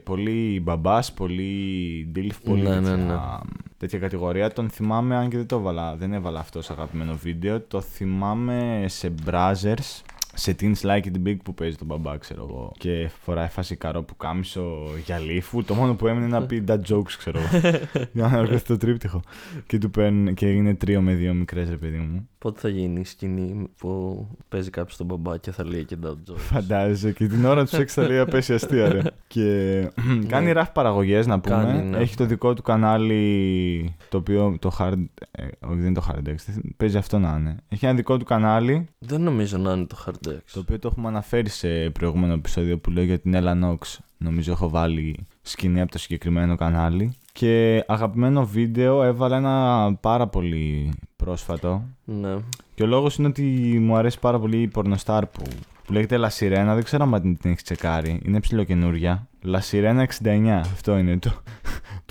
[0.04, 3.50] πολύ μπαμπάς, πολύ ντύλιφ, πολύ Ναι, ναι, τέτοια, ναι.
[3.78, 4.52] τέτοια κατηγορία.
[4.52, 7.60] Τον θυμάμαι, αν και δεν το έβαλα, δεν έβαλα αυτό σε αγαπημένο βίντεο.
[7.60, 10.02] Το θυμάμαι σε Brazzers.
[10.34, 12.72] Σε Teens Like It Big που παίζει τον μπαμπά, ξέρω εγώ.
[12.78, 15.64] Και φοράει φασικαρό που κάμισο για λίφου.
[15.64, 17.78] Το μόνο που έμεινε είναι να πει dad jokes, ξέρω εγώ.
[18.12, 19.20] για να έρθει το τρίπτυχο.
[19.66, 22.28] και του παίρνουν και είναι τρίο με δύο μικρές, ρε παιδί μου.
[22.38, 26.18] Πότε θα γίνει η σκηνή που παίζει κάποιος τον μπαμπά και θα λέει και τα
[26.28, 29.00] jokes; Φαντάζεσαι και την ώρα του σεξ θα λέει απέσια αστεία, ρε.
[29.26, 29.88] και
[30.26, 31.56] κάνει ραφ παραγωγές να πούμε.
[31.56, 31.96] Κάνει, ναι.
[31.96, 33.94] Έχει το δικό του κανάλι.
[34.08, 35.04] Το οποίο το hard.
[35.30, 36.34] Ε, όχι, δεν είναι το hard X.
[36.76, 37.56] Παίζει αυτό να είναι.
[37.68, 38.88] Έχει ένα δικό του κανάλι.
[38.98, 40.21] Δεν νομίζω να είναι το Hard X.
[40.22, 43.98] Το οποίο το έχουμε αναφέρει σε προηγούμενο επεισόδιο που λέω για την Ella Nox.
[44.16, 47.16] Νομίζω έχω βάλει σκηνή από το συγκεκριμένο κανάλι.
[47.32, 51.82] Και αγαπημένο βίντεο έβαλα ένα πάρα πολύ πρόσφατο.
[52.04, 52.36] Ναι.
[52.74, 53.42] Και ο λόγος είναι ότι
[53.80, 55.42] μου αρέσει πάρα πολύ η πορνοστάρ που,
[55.84, 56.72] που λέγεται La Sirena.
[56.74, 58.20] Δεν ξέρω αν την έχεις τσεκάρει.
[58.24, 59.28] Είναι ψηλοκαινούρια.
[59.44, 60.46] La Sirena 69.
[60.48, 61.42] Αυτό είναι το.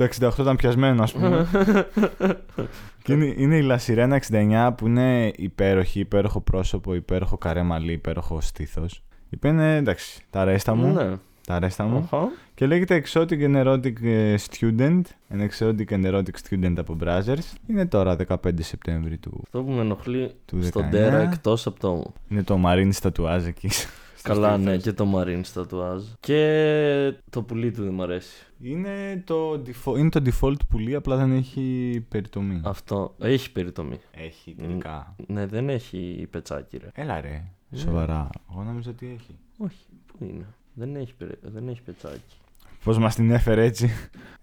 [0.01, 1.47] Το 68 ήταν πιασμένο, ας πούμε.
[3.03, 7.91] και είναι, είναι η La Sirena 69 που είναι υπέροχη, υπέροχο πρόσωπο, υπέροχο καρέ μαλλί,
[7.91, 9.03] υπέροχο στήθος.
[9.29, 10.93] Η είναι εντάξει, τα ρέστα μου.
[10.93, 11.17] Ναι.
[11.47, 12.09] Τα ρέστα μου.
[12.11, 12.31] Αχα.
[12.53, 15.01] Και λέγεται Exotic and Erotic ε, Student.
[15.33, 17.55] An Exotic and Erotic Student από Brazzers.
[17.67, 19.41] Είναι τώρα 15 Σεπτέμβρη του.
[19.43, 20.89] Αυτό που με ενοχλεί Του στον 19.
[20.89, 22.13] Τέρα εκτός από το.
[22.27, 23.69] Είναι το Marine στατουάζ εκεί.
[24.23, 26.03] Καλά, ναι, και το Marine τατουάζ.
[26.19, 28.45] Και το πουλί του δεν μου αρέσει.
[28.61, 32.61] Είναι το, default, είναι το default πουλί, απλά δεν έχει περιτομή.
[32.63, 33.15] Αυτό.
[33.19, 33.99] Έχει περιτομή.
[34.11, 35.15] Έχει τελικά.
[35.27, 36.87] Ναι, δεν έχει πετσάκι, ρε.
[36.93, 37.43] Έλα ρε.
[37.69, 37.79] Ναι.
[37.79, 38.29] Σοβαρά.
[38.51, 39.35] Εγώ νομίζω ότι έχει.
[39.57, 40.45] Όχι, πού είναι.
[40.73, 42.35] Δεν έχει, περι- δεν έχει πετσάκι.
[42.83, 43.89] Πώς μας την έφερε έτσι.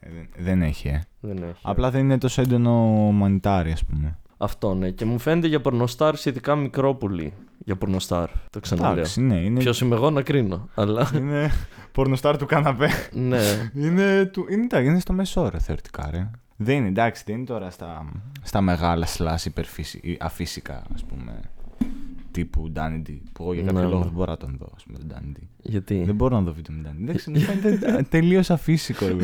[0.00, 1.02] Ε, δεν, δεν έχει, ε.
[1.20, 1.60] Δεν έχει.
[1.62, 2.72] Απλά δεν είναι τόσο έντονο
[3.12, 4.18] μανιτάρι, ας πούμε.
[4.38, 4.90] Αυτό, ναι.
[4.90, 7.32] Και μου φαίνεται για πορνοστάρ σχετικά μικρό πουλί.
[7.64, 8.28] Για πορνοστάρ.
[8.50, 8.92] Το ξαναλέω.
[8.92, 9.58] Εντάξει, ναι, είναι.
[9.58, 10.68] Ποιος είμαι εγώ να κρίνω.
[10.74, 11.50] Αλλά Είναι
[11.92, 12.88] πορνοστάρ του καναπέ.
[13.12, 13.70] ναι.
[13.74, 14.46] είναι, του...
[14.50, 16.30] είναι, εντάξει, είναι στο μέσο όρο θεωρητικά, ρε.
[16.56, 18.06] Δεν είναι, εντάξει, δεν είναι τώρα στα,
[18.42, 21.40] στα μεγάλα slash υπερφύση, αφύσικα, ας πούμε.
[22.30, 23.18] Τύπου Dandy.
[23.32, 24.04] Που εγώ για κάποιο Ναι, λόγο ναι.
[24.04, 25.42] δεν μπορώ να τον δω, ας πούμε, τον Dandy.
[25.62, 27.02] Γιατί; Δεν μπορώ να δω βίντεο με Dandy.
[27.02, 29.14] Εντάξει, μου φαίνεται τελείως αφύσικο, ρε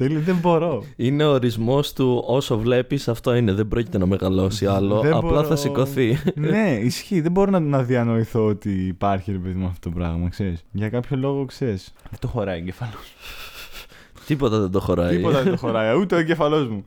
[0.00, 0.14] παιδί.
[0.14, 0.20] μου.
[0.20, 0.84] Τελείως δεν μπορώ.
[0.96, 3.52] Είναι ο ορισμός του όσο βλέπεις, αυτό είναι.
[3.52, 5.00] Δεν πρόκειται να μεγαλώσει άλλο.
[5.00, 5.44] Δεν απλά μπορώ.
[5.44, 6.18] θα σηκωθεί.
[6.34, 7.20] ναι, ισχύει.
[7.20, 10.64] Δεν μπορώ να, να διανοηθώ ότι υπάρχει ρε παιδί μου αυτό το πράγμα, ξέρεις.
[10.72, 11.92] Για κάποιο λόγο ξέρεις.
[12.10, 13.14] Δεν το χωράει ο εγκεφαλός.
[14.26, 15.16] Τίποτα δεν το χωράει.
[15.16, 16.84] Τίποτα δεν το χωράει, ούτε ο εγκεφαλός μου.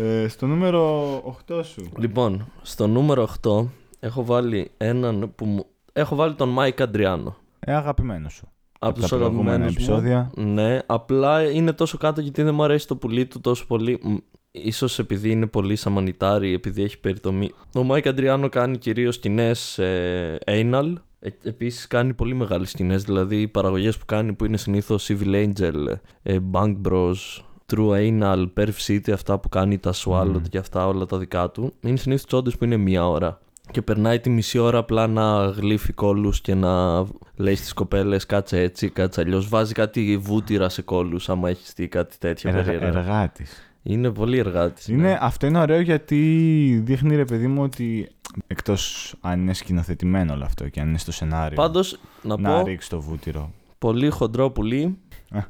[0.00, 1.14] Ε, στο νούμερο
[1.48, 1.88] 8 σου.
[1.98, 3.64] Λοιπόν, στο νούμερο 8
[4.00, 5.66] έχω βάλει έναν που μου...
[5.92, 7.36] Έχω βάλει τον Μάικ Αντριάνο.
[7.60, 8.48] Ε, αγαπημένο σου.
[8.82, 10.30] Από τα τους προηγούμενα αγαπημένου επεισόδια.
[10.36, 14.00] Ναι, απλά είναι τόσο κάτω γιατί δεν μου αρέσει το πουλί του τόσο πολύ.
[14.02, 14.14] Μ,
[14.52, 17.50] Ίσως επειδή είναι πολύ σα μανιτάρι, επειδή έχει περιτομή.
[17.74, 20.92] Ο Μάικ Αντριάνο κάνει κυρίως σκηνές ε, anal.
[21.20, 25.34] Ε, επίσης κάνει πολύ μεγάλες σκηνές, δηλαδή οι παραγωγές που κάνει που είναι συνήθως Evil
[25.34, 27.14] Angel, ε, Bang Bros,
[27.72, 30.42] True Anal, Perv City, αυτά που κάνει τα Swallowed Μμμ.
[30.48, 31.72] και αυτά όλα τα δικά του.
[31.80, 33.40] Είναι συνήθως τσόντες που είναι μία ώρα.
[33.70, 37.04] Και περνάει τη μισή ώρα απλά να γλύφει κόλους και να
[37.36, 39.48] λέει στις κοπέλες κάτσε έτσι, κάτσε αλλιώς.
[39.48, 42.50] Βάζει κάτι βούτυρα σε κόλους άμα έχεις δει κάτι τέτοιο.
[42.50, 42.98] Εργα, περίεργο.
[42.98, 43.72] Εργάτης.
[43.82, 44.88] Είναι πολύ εργάτης.
[44.88, 44.94] ναι.
[44.94, 46.16] Είναι, αυτό είναι ωραίο γιατί
[46.84, 48.08] δείχνει ρε παιδί μου ότι
[48.46, 51.56] εκτός αν είναι σκηνοθετημένο όλο αυτό και αν είναι στο σενάριο.
[51.56, 53.52] Πάντως, να, να πω, ρίξει το βούτυρο.
[53.78, 54.98] πολύ χοντρό πουλί.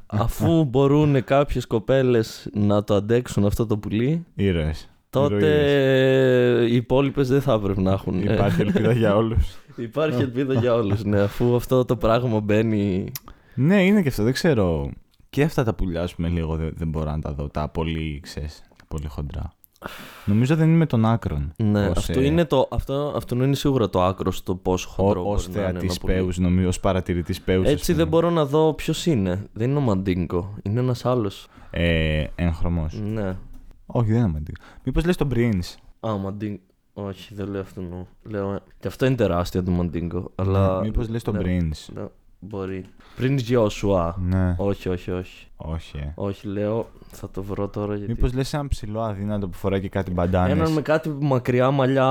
[0.05, 4.89] αφού μπορούν κάποιες κοπέλες να το αντέξουν αυτό το πουλί, Ήρωες.
[5.11, 8.27] Τότε οι υπόλοιπες δεν θα έπρεπε να έχουν.
[8.27, 9.57] ε, Υπάρχει ελπίδα για όλους.
[9.77, 13.11] Υπάρχει ελπίδα για όλους, ναι, αφού αυτό το πράγμα μπαίνει...
[13.55, 14.23] ναι, είναι και αυτό.
[14.23, 14.89] Δεν ξέρω.
[15.29, 17.47] Και αυτά τα πουλιά, ας πούμε, λίγο δεν, δεν μπορώ να τα δω.
[17.49, 19.53] Τα πολύ, ξέρεις, τα πολύ χοντρά.
[20.25, 21.53] Νομίζω δεν είναι με τον άκρον.
[21.57, 25.21] Ναι, Ως, αυτό, ε, είναι το, αυτό, αυτό είναι σίγουρα το άκρος στο πόσο χοντρό
[25.21, 26.13] Ω μπορεί να είναι θεατής ένα πουλί.
[26.13, 27.61] παίου, νομίζω, ως παρατηρητής παίου.
[27.65, 29.45] Έτσι δεν μπορώ να δω ποιος είναι.
[29.53, 30.53] Δεν είναι ο Μαντίνκο.
[30.63, 31.47] Είναι ένας άλλος.
[31.71, 32.87] Ε, έγχρωμο.
[33.13, 33.35] Ναι.
[33.91, 34.53] Όχι, δεν είναι μαντί.
[34.83, 35.75] Μήπως λες τον Prince.
[35.99, 36.63] Α, ο Μαντίνκο.
[36.93, 37.87] Όχι, δεν λέω αυτόν.
[37.87, 38.07] νου.
[38.23, 38.59] Λέω...
[38.79, 40.31] Και αυτό είναι τεράστιο το Μαντίνκο.
[40.35, 40.79] Αλλά.
[40.81, 41.93] Μήπως λες τον ναι, Prince.
[41.93, 42.03] ναι,
[42.39, 42.85] μπορεί.
[43.15, 44.15] Πριν Γιώσουα.
[44.19, 45.47] Ναι, Όχι, όχι, όχι.
[45.55, 45.97] όχι.
[45.97, 46.11] Ε.
[46.15, 46.89] Όχι, λέω.
[47.07, 48.11] Θα το βρω τώρα γιατί.
[48.11, 50.57] Μήπως λες έναν ψηλό αδύνατο που φοράει και κάτι μπαντάνες.
[50.57, 52.05] Έναν με κάτι μακριά μαλλιά.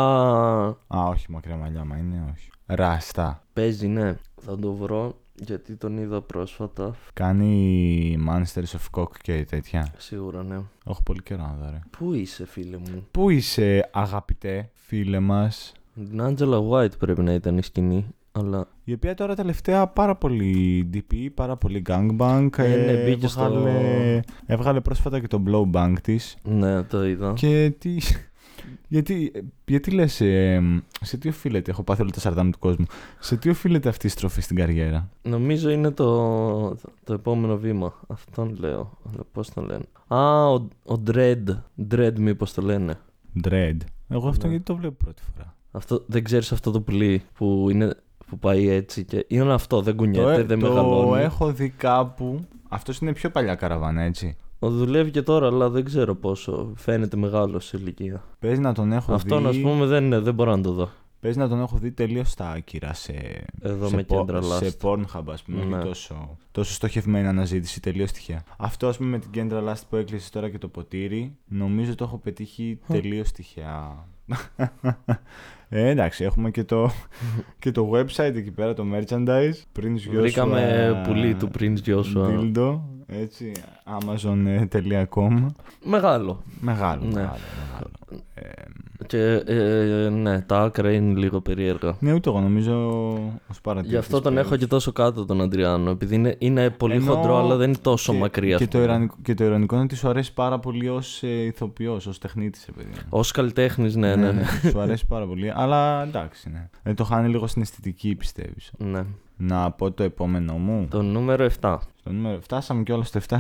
[0.87, 2.51] Α, όχι, μακριά μαλλιά, μα είναι, όχι.
[2.67, 3.43] Ράστα.
[3.53, 4.17] Παίζει, ναι.
[4.41, 6.95] Θα το βρω γιατί τον είδα πρόσφατα.
[7.13, 9.93] Κάνει Monsters of Cock και τέτοια.
[9.97, 10.59] Σίγουρα, ναι.
[10.85, 11.81] Όχι πολύ καιρό να δω, ρε.
[11.99, 17.59] Πού είσαι, φίλε μου; Πού είσαι, αγαπητέ φίλε μας, Την Angela White πρέπει να ήταν
[17.59, 18.07] η σκηνή.
[18.33, 22.49] Αλλά η οποία τώρα τελευταία πάρα πολύ DP, πάρα πολύ gangbang.
[22.57, 26.37] Ε, ναι, μπήκε στο- έβγαλε, έβγαλε πρόσφατα και το blowbang της.
[26.43, 27.33] ναι, το είδα.
[27.33, 27.97] Και τι.
[28.93, 29.33] Γιατί,
[29.65, 32.85] γιατί λες, ε, σε τι οφείλεται, έχω πάθει όλα τα σαρδάμ του κόσμου,
[33.19, 37.95] σε τι οφείλεται αυτή η στροφή στην καριέρα; Νομίζω είναι το, το επόμενο βήμα.
[38.09, 38.99] Αυτόν λέω.
[39.13, 39.85] Αλλά πώς τον λένε.
[40.09, 41.45] Α, ο, ο Dread.
[41.91, 42.99] Dread μήπως το λένε.
[43.45, 43.77] Dread.
[44.09, 44.53] Εγώ αυτό Ναι.
[44.53, 45.55] γιατί το βλέπω πρώτη φορά.
[45.71, 47.95] Αυτό, δεν ξέρεις αυτό το πουλί που, είναι,
[48.27, 51.23] που πάει έτσι και είναι αυτό, δεν κουνιέται, το, ε- δεν το μεγαλώνει.
[51.23, 52.45] έχω δει κάπου.
[52.69, 54.37] Αυτός είναι πιο παλιά καραβάνα, έτσι.
[54.63, 56.73] Ο δουλεύει και τώρα, αλλά δεν ξέρω πόσο.
[56.77, 58.25] Φαίνεται μεγάλο σε ηλικία.
[58.39, 59.49] Παίζει να τον έχω Αυτόν, δει.
[59.49, 60.89] ας πούμε, δεν, είναι, δεν μπορώ να το δω.
[61.21, 63.45] Παίζει να τον έχω δει τελείως στα άκυρα σε.
[63.63, 64.89] Εδώ σε, με κέντρα σε last.
[64.89, 65.65] Pornhub, ας πούμε.
[65.65, 65.77] Ναι.
[65.77, 68.43] όχι τόσο, τόσο στοχευμένη αναζήτηση, τελείως τυχαία.
[68.59, 72.05] Αυτό, ας πούμε, με την κέντρα last που έκλεισε τώρα και το ποτήρι, νομίζω το
[72.05, 74.07] έχω πετύχει τελείως τυχαία.
[75.69, 76.91] ε, εντάξει, έχουμε και το,
[77.59, 79.79] και το website εκεί πέρα, το merchandise.
[79.79, 82.27] Prince Joshua Βρήκαμε πουλί του Prince Joshua.
[82.27, 83.53] Dildo, έτσι,
[83.85, 85.47] amazon.com.
[85.85, 86.43] Μεγάλο.
[86.61, 87.13] Μεγάλο, Ναι.
[87.15, 87.39] μεγάλο,
[87.73, 87.91] μεγάλο.
[88.35, 88.49] Ε,
[89.07, 91.97] Και ε, ναι, τα άκρα είναι λίγο περίεργα.
[92.01, 92.75] ναι, ούτε εγώ νομίζω
[93.51, 94.47] ως παρατηρητής Γι' αυτό τον παίους.
[94.47, 95.91] έχω και τόσο κάτω τον Αντριάνο.
[95.91, 98.57] Επειδή είναι, είναι πολύ Ενώ- χοντρό, αλλά δεν είναι τόσο και, μακριά.
[98.57, 102.07] Και το, ειρωνικό, και το ειρωνικό είναι ότι σου αρέσει πάρα πολύ ως ε, ηθοποιός,
[102.07, 102.89] ως τεχνίτης, παιδί.
[103.11, 103.19] μου.
[103.19, 104.43] Ω καλλιτέχνης, ναι, ναι.
[104.71, 105.53] σου αρέσει πάρα πολύ.
[105.55, 106.69] Αλλά εντάξει, ναι.
[106.83, 108.73] Δεν το χάνει λίγο στην αισθητική, πιστεύεις.
[108.79, 109.05] ναι.
[109.43, 110.87] Να πω το επόμενό μου.
[110.91, 111.79] Το νούμερο 7.
[111.97, 112.41] Στο νούμερο...
[112.41, 113.37] Φτάσαμε κιόλας στο 7.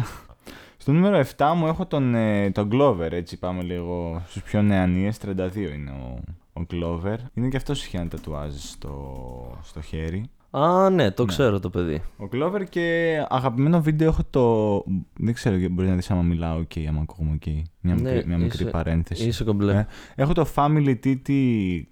[0.76, 5.18] Στο νούμερο 7 μου έχω τον, ε, τον Glover, έτσι πάμε λίγο στους πιο νεανίες,
[5.26, 6.20] 32 είναι ο,
[6.52, 7.16] ο Glover.
[7.34, 10.30] Είναι και αυτός είχε ένα τατουάζ στο, στο χέρι.
[10.50, 11.28] Α, ναι, το Ναι.
[11.28, 12.02] ξέρω το παιδί.
[12.16, 14.84] Ο Glover και αγαπημένο βίντεο έχω το...
[15.16, 18.38] Δεν ξέρω, μπορεί να δεις άμα μιλάω και άμα ακούγομαι και μια, Ναι, μικρή, μια
[18.38, 19.26] μικρή είσαι- παρένθεση.
[19.28, 19.72] Είσαι κομπλέ.
[19.74, 21.30] Ε, Έχω το Family TT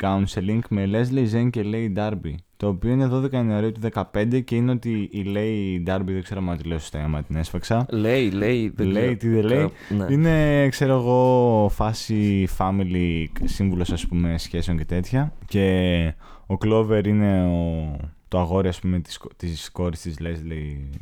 [0.03, 2.35] Counseling με Leslie Zen και Lay Darby.
[2.57, 6.43] Το οποίο είναι 12 Ιανουαρίου του 2015 και είναι ότι η Lay Darby, δεν ξέρω
[6.49, 7.87] αν τη λέω σωστά, άμα την έσφαξα.
[7.91, 8.73] Λέει, λέει.
[8.77, 9.17] Δεν Λέει, ξέρω.
[9.17, 9.59] τι δεν λέει.
[9.89, 10.07] Κα- Ναι.
[10.11, 15.33] Είναι, ξέρω εγώ, φάση family σύμβουλος, ας πούμε, σχέσεων και τέτοια.
[15.47, 16.15] Και
[16.49, 17.97] ο Clover είναι ο,
[18.29, 20.97] το αγόρι, ας πούμε, της της κόρης της Leslie.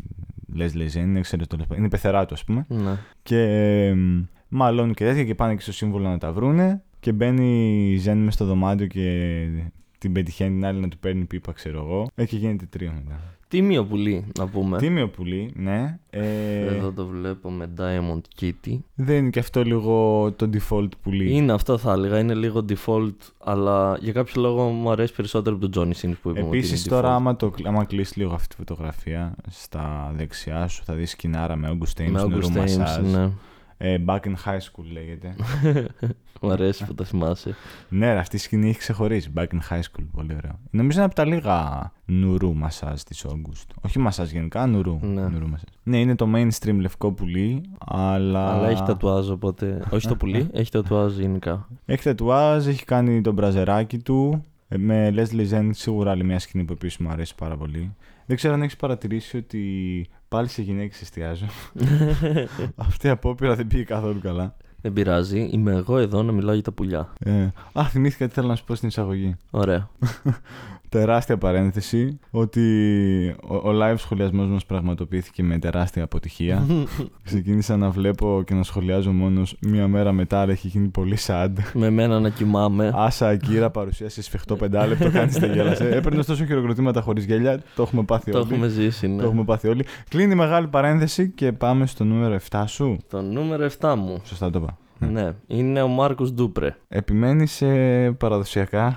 [0.59, 2.67] Leslie Zen, είναι, ξέρω, το, είναι η πεθερά του, ας πούμε.
[2.69, 2.99] Ναι.
[3.23, 3.97] Και ε,
[4.49, 6.83] μαλώνουν και τέτοια και πάνε και στο σύμβουλο να τα βρούνε.
[7.01, 9.49] Και μπαίνει η Ζεν μες στο δωμάτιο και
[9.99, 12.07] την πετυχαίνει την άλλη να του παίρνει πίπα, ξέρω εγώ.
[12.15, 13.21] Ε, και γίνεται τρίο μετά.
[13.49, 14.79] Τίμιο πουλί, να πούμε.
[14.79, 15.99] Τίμιο πουλί, ναι.
[16.11, 18.79] Ε, Εδώ το βλέπω με Diamond Kitty.
[18.95, 21.33] δεν είναι και αυτό λίγο το default πουλί.
[21.37, 25.69] Είναι αυτό θα έλεγα, είναι λίγο default, αλλά για κάποιο λόγο μου αρέσει περισσότερο από
[25.69, 26.47] τον Johnny Sins που είπαμε.
[26.47, 27.15] ότι Επίσης είναι τώρα default.
[27.17, 31.69] άμα, το, άμα κλείσει λίγο αυτή τη φωτογραφία στα δεξιά σου θα δεις σκηνάρα με
[31.79, 33.13] August Ames, με νερού August Ames, μασάζ.
[33.13, 33.31] ναι.
[33.79, 35.37] Ε, back in high school λέγεται.
[36.41, 37.55] Μου αρέσει που το θυμάσαι.
[37.89, 39.31] ναι, ρε, αυτή η σκηνή έχει ξεχωρίσει.
[39.37, 40.59] Back in high school, πολύ ωραίο.
[40.71, 43.75] Νομίζω είναι από τα λίγα νουρού μασάζ της August.
[43.81, 44.99] Όχι μασάζ γενικά, νουρού.
[45.03, 45.23] Ναι.
[45.29, 45.69] νουρού μασάζ.
[45.83, 48.53] ναι, είναι το mainstream λευκό πουλί, αλλά...
[48.53, 49.85] Αλλά έχει τατουάζ, οπότε.
[49.91, 51.69] Όχι το πουλί, έχει τατουάζ γενικά.
[51.85, 54.45] Έχει τατουάζ, έχει κάνει τον μπραζεράκι του.
[54.69, 57.95] Ε, Με Leslie Zen σίγουρα άλλη μια σκηνή που επίσης μου αρέσει πάρα πολύ.
[58.27, 61.47] Δεν ξέρω αν έχεις παρατηρήσει ότι πάλι σε γυναίκες εστιάζω.
[62.77, 64.57] Αυτή η απόπειρα δεν πήγε καθόλου καλά.
[64.81, 67.13] Δεν πειράζει, είμαι εγώ εδώ να μιλάω για τα πουλιά.
[67.19, 69.37] Ε, α, θυμήθηκα τι θέλω να σου πω στην εισαγωγή.
[69.51, 69.89] Ωραία.
[70.89, 72.63] τεράστια παρένθεση ότι
[73.49, 76.67] ο, ο live σχολιασμός μας πραγματοποιήθηκε με τεράστια αποτυχία.
[77.25, 81.51] Ξεκίνησα να βλέπω και να σχολιάζω μόνος μία μέρα μετά, αλλά έχει γίνει πολύ sad.
[81.73, 82.91] Με μένα να κοιμάμαι.
[82.95, 85.89] Άσα Ακύρα παρουσίασε σφιχτό πεντάλεπτο, κάνει τα γέλασε.
[85.89, 87.63] Έπαιρνε τόσο χειροκροτήματα χωρίς γέλια.
[87.75, 88.49] Το έχουμε πάθει Το όλοι.
[88.53, 89.21] έχουμε ζήσει, ναι.
[89.21, 89.85] Το έχουμε πάθει όλοι.
[90.09, 92.97] Κλείνει η μεγάλη παρένθεση και πάμε στο νούμερο 7 σου.
[93.11, 94.21] Το νούμερο 7 μου.
[94.25, 94.79] Σωστά το είπα.
[94.99, 96.77] Ναι, είναι ο Μάρκος Ντούπρε.
[96.89, 97.67] Επιμένει σε
[98.11, 98.97] παραδοσιακά.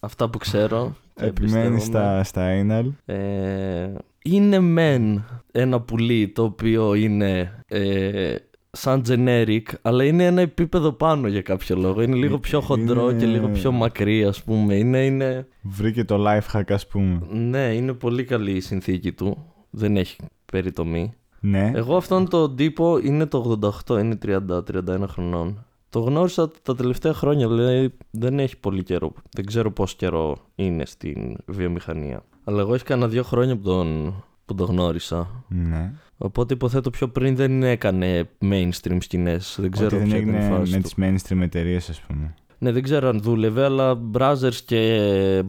[0.00, 0.94] Αυτά που ξέρω.
[1.16, 2.24] Και Επιμένεις εμπιστεύομαι.
[2.24, 3.14] στα, στα anal.
[3.14, 3.92] Ε,
[4.24, 8.34] είναι μεν ένα πουλί το οποίο είναι ε,
[8.70, 12.02] σαν generic, αλλά είναι ένα επίπεδο πάνω για κάποιο λόγο.
[12.02, 14.74] Είναι λίγο πιο χοντρό Είναι- και λίγο πιο μακρύ, ας πούμε.
[14.74, 15.46] Είναι, είναι...
[15.62, 17.20] Βρήκε το life hack, ας πούμε.
[17.30, 19.52] Ναι, είναι πολύ καλή η συνθήκη του.
[19.70, 20.16] Δεν έχει
[20.52, 21.12] περιτομή.
[21.40, 21.70] Ναι.
[21.74, 25.65] Εγώ αυτόν τον τύπο είναι το 88, είναι 30-31 χρονών.
[25.96, 29.12] Το γνώρισα τα τελευταία χρόνια, δηλαδή δεν έχει πολύ καιρό.
[29.30, 32.22] Δεν ξέρω πόσο καιρό είναι στην βιομηχανία.
[32.44, 35.44] Αλλά εγώ έχει κανένα δύο χρόνια που τον, που τον γνώρισα.
[35.48, 35.92] ναι.
[36.18, 39.56] Οπότε υποθέτω πιο πριν δεν έκανε mainstream σκηνές.
[39.60, 40.82] Δεν ξέρω Ότι δεν ποια ήταν η έγινε φάση με του.
[40.82, 42.34] τις mainstream εταιρείες, ας πούμε.
[42.58, 45.00] Ναι, δεν ξέρω αν δούλευε, αλλά Brothers και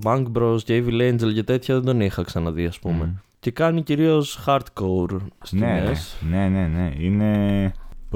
[0.03, 3.05] Bank Bros και Evil Angel και τέτοια δεν τον είχα ξαναδεί, ας πούμε.
[3.05, 3.15] Μμ.
[3.39, 6.15] Και κάνει κυρίως hardcore σκηνές.
[6.29, 6.93] Ναι, ναι, ναι, ναι.
[6.99, 7.71] Είναι.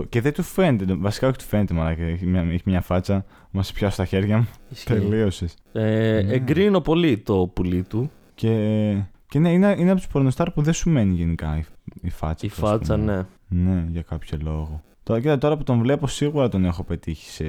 [0.10, 0.94] Και δεν του φαίνεται.
[0.96, 2.04] Βασικά όχι του φαίνεται, μαλάκα.
[2.04, 3.26] Έχει μια, έχει μια φάτσα.
[3.52, 4.48] Μας πιάσει στα χέρια μου.
[4.70, 4.86] Ισχύει.
[4.86, 5.54] Τελείωσες.
[5.74, 6.34] Ε, Ναι.
[6.34, 8.12] Εγκρίνω πολύ το πουλί του.
[8.36, 8.96] Και,
[9.28, 11.64] και ναι, είναι, είναι από τους πορνοστάρ που δεν σου μένει γενικά η,
[12.02, 12.46] η φάτσα.
[12.46, 13.26] Η του, ας φάτσα, πούμε.
[13.50, 13.64] ναι.
[13.72, 14.82] Ναι, για κάποιο λόγο.
[15.04, 17.46] Τώρα, κοίτα, τώρα που τον βλέπω, σίγουρα τον έχω πετύχει σε.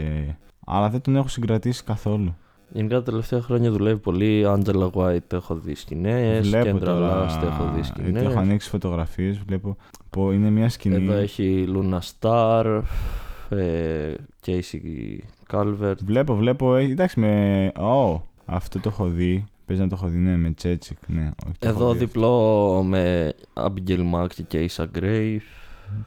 [0.66, 2.37] Αλλά δεν τον έχω συγκρατήσει καθόλου.
[2.75, 4.45] Γενικά τα τελευταία χρόνια δουλεύει πολύ.
[4.47, 6.49] Angela White έχω δει σκηνές.
[6.49, 7.27] βλέπω Kendra τώρα.
[7.29, 8.23] Last έχω δει Γιατί σκηνές.
[8.23, 9.39] έχω ανοίξει φωτογραφίες.
[9.47, 9.77] Βλέπω.
[10.11, 10.95] Που είναι μια σκηνή.
[11.05, 12.83] Εδώ έχει Luna Star,
[13.49, 14.15] ε,
[14.47, 15.19] Casey
[15.53, 15.95] Calvert.
[16.05, 16.77] Βλέπω, βλέπω.
[16.77, 17.67] ε, Εντάξει, με.
[17.79, 19.45] Ω, αυτό το έχω δει.
[19.67, 20.99] Παίζει να το έχω δει, ναι, με Τσέτσικ.
[21.07, 25.37] Ναι, όχι, το έχω Εδώ δει διπλό με Abigail Mack και Keisha Gray.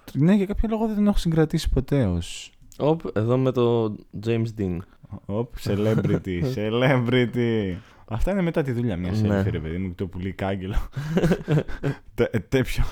[0.06, 0.19] αυτό.
[0.19, 2.17] Ναι, για κάποιο λόγο δεν τον έχω συγκρατήσει ποτέ ω.
[2.78, 4.78] Οπ, εδώ με το James Dean.
[5.25, 7.75] Οπ, celebrity, celebrity.
[8.07, 8.97] Αυτά είναι μετά τη δουλειά.
[8.97, 9.41] Μιας Ναι.
[9.41, 10.75] selfie, ρε παιδί μου, και το πουλί κάγκελο.
[12.13, 12.83] Τε- ε, τε- πιο,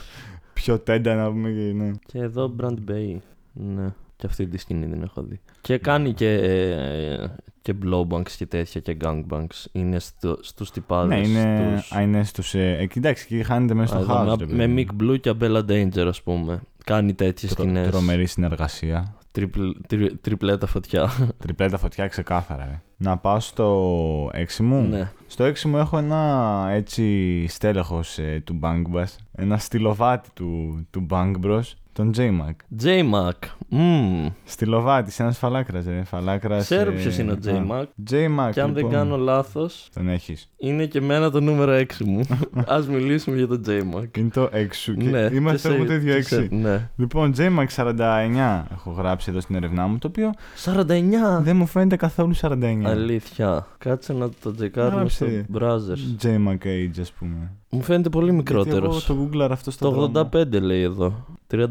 [0.54, 1.91] πιο τέντα να πούμε και ναι.
[2.06, 3.17] Και εδώ Brand Bay.
[3.54, 3.88] Ναι.
[4.15, 5.39] Και αυτή τη σκηνή δεν έχω δει.
[5.62, 7.28] Και κάνει και, ε,
[7.62, 9.65] και blowbanks και τέτοια και gangbanks.
[9.71, 11.17] Είναι στο, στους τυπάδες.
[11.19, 12.54] Ναι, είναι, στους- α, είναι στους...
[12.56, 14.38] Ε, ε, κοιτάξει, εκεί χάνεται μέσα Α, στο εδώ χάος.
[14.39, 15.08] με, ρε με παιδί μου.
[15.08, 16.62] Mick Blue και Abella Danger, ας πούμε.
[16.86, 17.89] Κάνει τέτοιες Τρο- σκηνές.
[17.89, 19.15] Τρομερή συνεργασία.
[19.34, 21.10] Τριπλ, τρι, τριπλέτα φωτιά.
[21.38, 22.65] Τριπλέτα φωτιά ξεκάθαρα.
[22.65, 22.82] Ρε.
[22.98, 24.82] Να πάω στο 6 μου.
[24.82, 25.12] ναι.
[25.28, 29.15] Στο 6 μου έχω ένα έτσι στέλεχος ε, του Bang Bass.
[29.32, 31.63] Ένα στυλοβάτι του, του Bang Bros.
[31.93, 32.84] Τον J-Mac.
[32.84, 33.32] J-Mac.
[33.69, 34.27] Μμμ.
[34.43, 36.03] Στυλοβάτι, ένας φαλάκρας, ρε.
[36.03, 37.84] Φαλάκρας, Ξέρω ε, ποιος είναι ο α, J-Mac.
[38.12, 38.91] J-Mac, Και αν δεν λοιπόν.
[38.91, 40.49] κάνω λάθος, Τον έχεις.
[40.58, 42.21] είναι και εμένα το νούμερο 6 μου.
[42.67, 44.17] Ας μιλήσουμε για τον J-Mac.
[44.17, 44.95] Είναι το 6 σου.
[44.95, 46.23] Και Ναι, είμαστε και έχουμε σε- το ίδιο και 6.
[46.23, 46.89] σε- Ναι.
[46.95, 51.41] Λοιπόν, J-Mac 49 έχω γράψει εδώ στην ερευνά μου, το οποίο 49.
[51.41, 52.89] δεν μου φαίνεται καθόλου 49.
[52.89, 53.67] Αλήθεια.
[53.77, 55.45] Κάτσε να το τσεκάρουμε στο Γράψε.
[55.60, 56.25] browser.
[56.25, 57.51] J-Mac age, ας πούμε.
[57.74, 59.06] Μου φαίνεται πολύ Γιατί εγώ μικρότερος.
[59.06, 60.30] το Google αυτό στο Το δρόμο.
[60.34, 61.26] 85 λέει εδώ.
[61.52, 61.70] 34.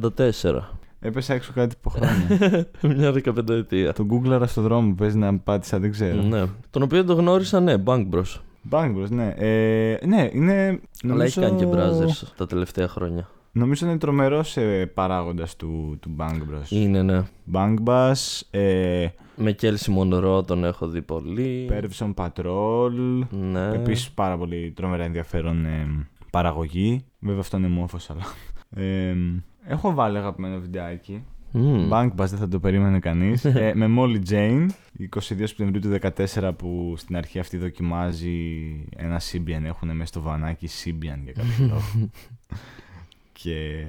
[1.01, 2.67] Έπεσα έξω κάτι από χρόνια.
[2.99, 3.93] Μια 15 ετία.
[3.93, 6.23] το Google στο δρόμο παίζει να πάτησα, δεν ξέρω.
[6.23, 6.45] Ναι.
[6.71, 8.41] Τον οποίο το γνώρισα, ναι, Bank Bros.
[8.71, 9.35] Bang Bros, ναι.
[9.37, 10.81] Ε, ναι, είναι.
[11.11, 13.29] Αλλά έχει κάνει και νομίζω- Brothers τα τελευταία χρόνια.
[13.53, 14.45] Νομίζω είναι τρομερό
[14.95, 16.71] παράγοντας του, του Bang Bros.
[16.71, 17.23] Είναι, ναι.
[17.53, 21.71] Bang Bass, ε, Με Kelsey Monroe τον έχω δει πολύ.
[21.71, 23.21] Pervson Patrol.
[23.31, 23.69] Ναι.
[23.69, 27.05] Επίσης πάρα πολύ τρομερά ενδιαφέρον ε, παραγωγή.
[27.19, 28.23] Βέβαια αυτό είναι μόφο, αλλά.
[28.75, 29.15] Ε,
[29.67, 31.25] έχω βάλει αγαπημένο βιντεάκι.
[31.53, 31.89] Μμμ.
[31.93, 33.45] Bank Bass δεν θα το περίμενε κανείς.
[33.65, 34.67] ε, με Molly Jane,
[34.99, 35.99] 22 Σεπτεμβρίου του
[36.37, 38.29] 2014, που στην αρχή αυτή δοκιμάζει
[38.97, 39.65] ένα Symbian.
[39.65, 42.11] Έχουν μέσα στο βανάκι Symbian για κάποιο λόγο.
[43.33, 43.85] Και,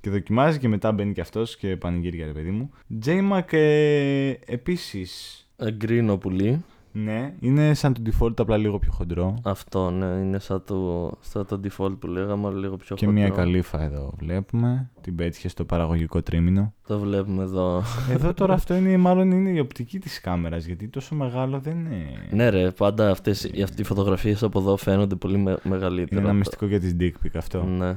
[0.00, 2.70] και δοκιμάζει και μετά μπαίνει και αυτός και πανηγύρια ρε παιδί μου.
[3.04, 6.64] J-Mac ε, επίσης, Εγκρίνω πουλί.
[6.92, 9.38] ναι, είναι σαν το default απλά λίγο πιο χοντρό.
[9.44, 13.20] Αυτό, ναι, είναι σαν το, σαν το default που λέγαμε, αλλά λίγο πιο και χοντρό.
[13.20, 14.90] μια καλύφα εδώ βλέπουμε.
[15.00, 16.74] Την πέτυχε στο παραγωγικό τρίμηνο.
[16.86, 17.82] Το βλέπουμε εδώ.
[18.10, 22.06] εδώ τώρα αυτό είναι μάλλον είναι η οπτική της κάμερας γιατί τόσο μεγάλο δεν είναι.
[22.30, 26.20] ναι, ρε, πάντα αυτές, οι- αυτοί οι φωτογραφίες από εδώ φαίνονται πολύ με, μεγαλύτερα.
[26.20, 27.64] Είναι ένα μυστικό για τις dick pic αυτό.
[27.64, 27.96] Ναι.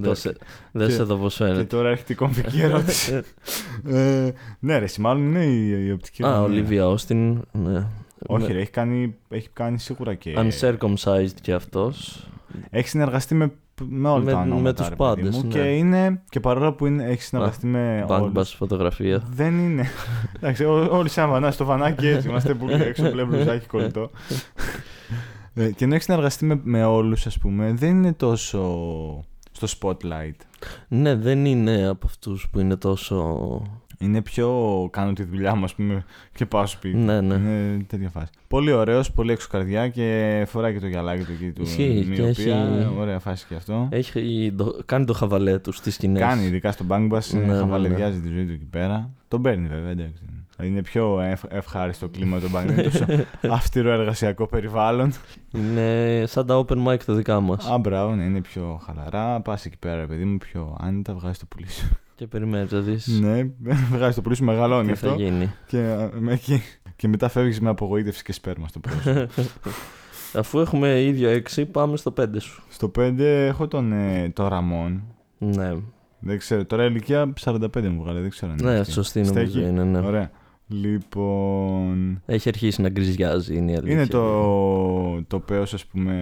[0.00, 0.36] Δες σε-
[0.72, 1.64] δες Και- εδώ πώς Και φαίνεται.
[1.64, 3.20] τώρα έρχεται η κομβική ερώτηση.
[3.88, 6.42] ε, ναι, ρε, εσύ, μάλλον είναι η, η οπτική Α, γωνία.
[6.42, 7.86] Ολίβια Όστιν, ναι.
[8.26, 10.34] Όχι, Με- ρε, έχει κάνει, έχει κάνει σίγουρα και.
[10.36, 12.26] Uncircumcised και αυτός.
[12.70, 13.52] Έχει συνεργαστεί με,
[13.88, 14.72] με όλα Με- τα με ονόματα.
[14.72, 15.48] τους ρε, παιδί πάντες, μου, ναι.
[15.48, 19.22] Και, είναι, και παρόλο που είναι, έχει συνεργαστεί με Bank όλους, Bass φωτογραφία.
[19.30, 19.86] Δεν είναι.
[20.36, 22.28] Εντάξει, ό- όλοι σαν βανάς στο βανάκι έτσι.
[22.28, 24.10] Είμαστε πολύ έξω, μπλε μπλουζάκι κολλητό.
[25.54, 28.58] Ε, και ενώ έχει συνεργαστεί με, με όλους, ας πούμε, δεν είναι τόσο
[29.66, 30.36] στο spotlight.
[30.88, 33.62] Ναι, δεν είναι από αυτούς που είναι τόσο.
[34.00, 36.96] Είναι πιο κάνω τη δουλειά μου, ας πούμε, και πάω σπίτι.
[36.96, 37.34] Ναι, ναι.
[37.34, 38.30] Είναι τέτοια φάση.
[38.48, 41.62] Πολύ ωραίος, πολύ έξω καρδιά και φοράει και το γυαλάκι του εκεί του.
[41.62, 42.56] Ισχύει, και μοιοπία.
[42.56, 43.88] έχει- Ωραία φάση και αυτό.
[43.90, 46.20] Έχει, το- κάνει το χαβαλέ του στις σκηνές.
[46.22, 47.58] Κάνει, ειδικά στο Bang Bass, Ναι, ναι, ναι.
[47.58, 49.10] χαβαλεριάζει τη ζωή του εκεί πέρα.
[49.28, 50.22] Τον παίρνει βέβαια, εντάξει.
[50.62, 52.64] Είναι πιο ευ- ευχάριστο κλίμα το Bang.
[52.66, 53.04] Δεν είναι τόσο
[53.56, 55.12] αυστηρό εργασιακό περιβάλλον.
[55.54, 57.66] Είναι σαν τα open mic τα δικά μας.
[57.70, 59.40] Α, μπράβο, ναι, είναι πιο χαλαρά.
[59.40, 61.88] Πας εκεί πέρα, παιδί μου, πιο άνετα, βγάζεις το πουλί σου.
[62.18, 63.50] Και περιμένει να δεις ναι,
[63.92, 65.22] βγάζει το πουλί σου, μεγαλώνει τι θα αυτό.
[65.22, 65.52] γίνει.
[65.66, 66.62] Και, ε, με εκεί.
[66.96, 69.28] και μετά φεύγεις με απογοήτευση και σπέρμα στο πρόσωπο.
[70.40, 72.62] Αφού έχουμε ίδιο 6, πάμε στο 5 σου.
[72.68, 75.02] στο 5 έχω τον ε, το Ραμόν.
[75.38, 75.74] Ναι,
[76.18, 78.92] Δεν ξέρω, τώρα ηλικία 45 μου βγάλε, δεν ξέρω αν είναι ναι αυτή.
[78.92, 79.60] σωστή νομίζω Στέκει.
[79.66, 79.84] είναι.
[79.84, 79.98] Ναι.
[79.98, 80.30] Ωραία.
[80.68, 82.22] Λοιπόν.
[82.26, 83.92] Έχει αρχίσει να γκριζιάζει, είναι η αλήθεια.
[83.92, 86.12] Είναι το, το πέος, ας πούμε...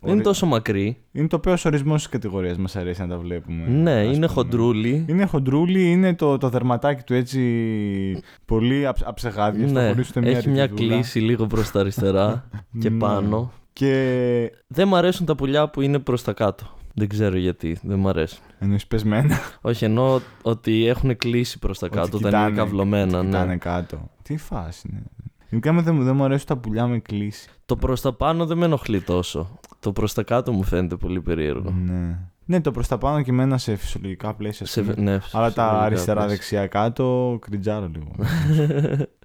[0.00, 0.96] Δεν είναι τόσο μακρύ.
[1.12, 3.64] Είναι το πέος ορισμός της κατηγορίας, μας αρέσει να τα βλέπουμε.
[3.68, 4.26] ναι, ας είναι πούμε.
[4.26, 5.04] χοντρούλι.
[5.08, 7.40] Είναι χοντρούλι, είναι το, το δερματάκι του έτσι
[8.44, 9.66] πολύ αψ, αψεγάδιο.
[9.70, 10.94] Ναι, χωρίς ούτε μία έχει μια ρητιδούλα.
[10.94, 12.48] κλίση λίγο προς τα αριστερά
[12.80, 12.98] και Ναι.
[12.98, 13.52] πάνω.
[13.72, 16.77] Και Δεν μ' αρέσουν τα πουλιά που είναι προς τα κάτω.
[16.98, 18.38] Δεν ξέρω γιατί, δεν μ' αρέσουν.
[18.58, 19.38] εννοείς πεσμένα.
[19.60, 23.24] Όχι, εννοώ ότι έχουν κλείσει προς τα Ότι κάτω, τα είναι κοιτάνε- καυλωμένα.
[23.24, 23.56] Κοιτάνε Ναι.
[23.56, 24.10] κάτω.
[24.22, 25.02] Τι φάση είναι.
[25.48, 27.48] Γενικά μου δεν, δεν μου αρέσουν τα πουλιά με κλίση.
[27.66, 29.58] Το προς τα πάνω δεν με ενοχλεί τόσο.
[29.80, 31.70] Το προς τα κάτω μου φαίνεται πολύ περίεργο.
[31.70, 32.18] Ναι.
[32.44, 34.66] Ναι, το προς τα πάνω και μένα σε φυσιολογικά πλαίσια.
[34.66, 34.94] ας Σε, πούμε.
[34.98, 36.36] ναι, Αλλά τα φυσιολογικά αριστερά πλαίσια.
[36.36, 38.10] δεξιά κάτω κριτζάρω λίγο.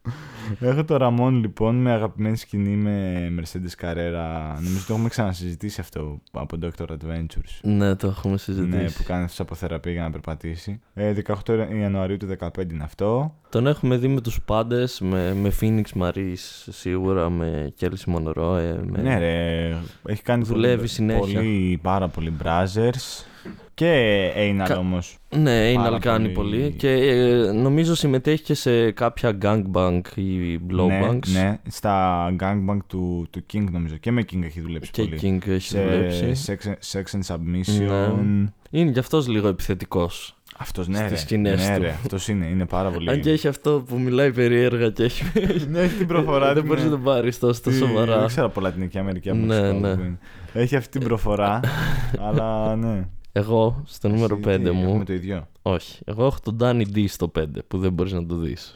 [0.59, 4.53] Έχω το Ραμόν λοιπόν με αγαπημένη σκηνή με Mercedes Carrera.
[4.55, 6.85] Νομίζω το έχουμε ξανασυζητήσει αυτό από Dr.
[6.85, 7.59] Adventures.
[7.61, 8.77] Ναι, το έχουμε συζητήσει.
[8.77, 10.79] Ναι, που κάνει αυτός από θεραπεία για να περπατήσει.
[10.93, 11.13] Ε,
[11.45, 13.35] 18 Ιανουαρίου του 2015 είναι αυτό.
[13.49, 16.37] Τον έχουμε δει με τους πάντες, με, με Phoenix Maris
[16.69, 18.77] σίγουρα, με Kelsey Monroe.
[18.85, 19.01] Με...
[19.01, 19.77] Ναι, ρε.
[20.05, 21.39] Έχει κάνει Δουλεύει πολύ, συνέχεια.
[21.39, 23.25] πολύ, πάρα πολύ Brazzers.
[23.73, 23.87] Και
[24.35, 25.17] Έιναλ Κα- όμως.
[25.37, 26.57] Ναι, Πάρα Anal κάνει πολύ.
[26.57, 26.71] πολύ.
[26.71, 31.27] Και ε, νομίζω συμμετέχει και σε κάποια gangbang ή blowbanks.
[31.33, 33.95] Ναι, ναι, στα gangbang του, του King νομίζω.
[33.97, 35.19] Και με King έχει δουλέψει Και πολύ.
[35.21, 36.31] King έχει σε δουλέψει.
[36.45, 38.13] sex, sex and Submission.
[38.23, 38.45] Ναι.
[38.69, 40.35] Είναι κι αυτός λίγο επιθετικός.
[40.57, 41.15] Αυτός ναι, Στις ρε.
[41.15, 41.81] σκηνές ναι, του.
[41.81, 41.89] ρε.
[41.89, 43.09] Αυτός είναι, είναι πάρα πολύ.
[43.09, 45.23] Αν και έχει αυτό που μιλάει περίεργα και έχει.
[45.71, 46.89] ναι, έχει την προφορά δεν του, μπορείς ναι.
[46.89, 48.17] να τον πάρεις τόσο Τι- σοβαρά.
[48.19, 49.95] Δεν ξέρω από Λατινική Αμερική, από Ναι, Μεξικό, ναι.
[49.95, 50.17] που είναι.
[50.53, 51.59] Έχει αυτή την προφορά,
[52.27, 53.07] αλλά ναι.
[53.35, 54.89] Εγώ στο νούμερο Εσύ, 5 τι, μου.
[54.89, 56.01] Έχουμε το ίδιο; Όχι.
[56.05, 58.75] Εγώ έχω τον Danny D στο 5 που δεν μπορείς να το δεις.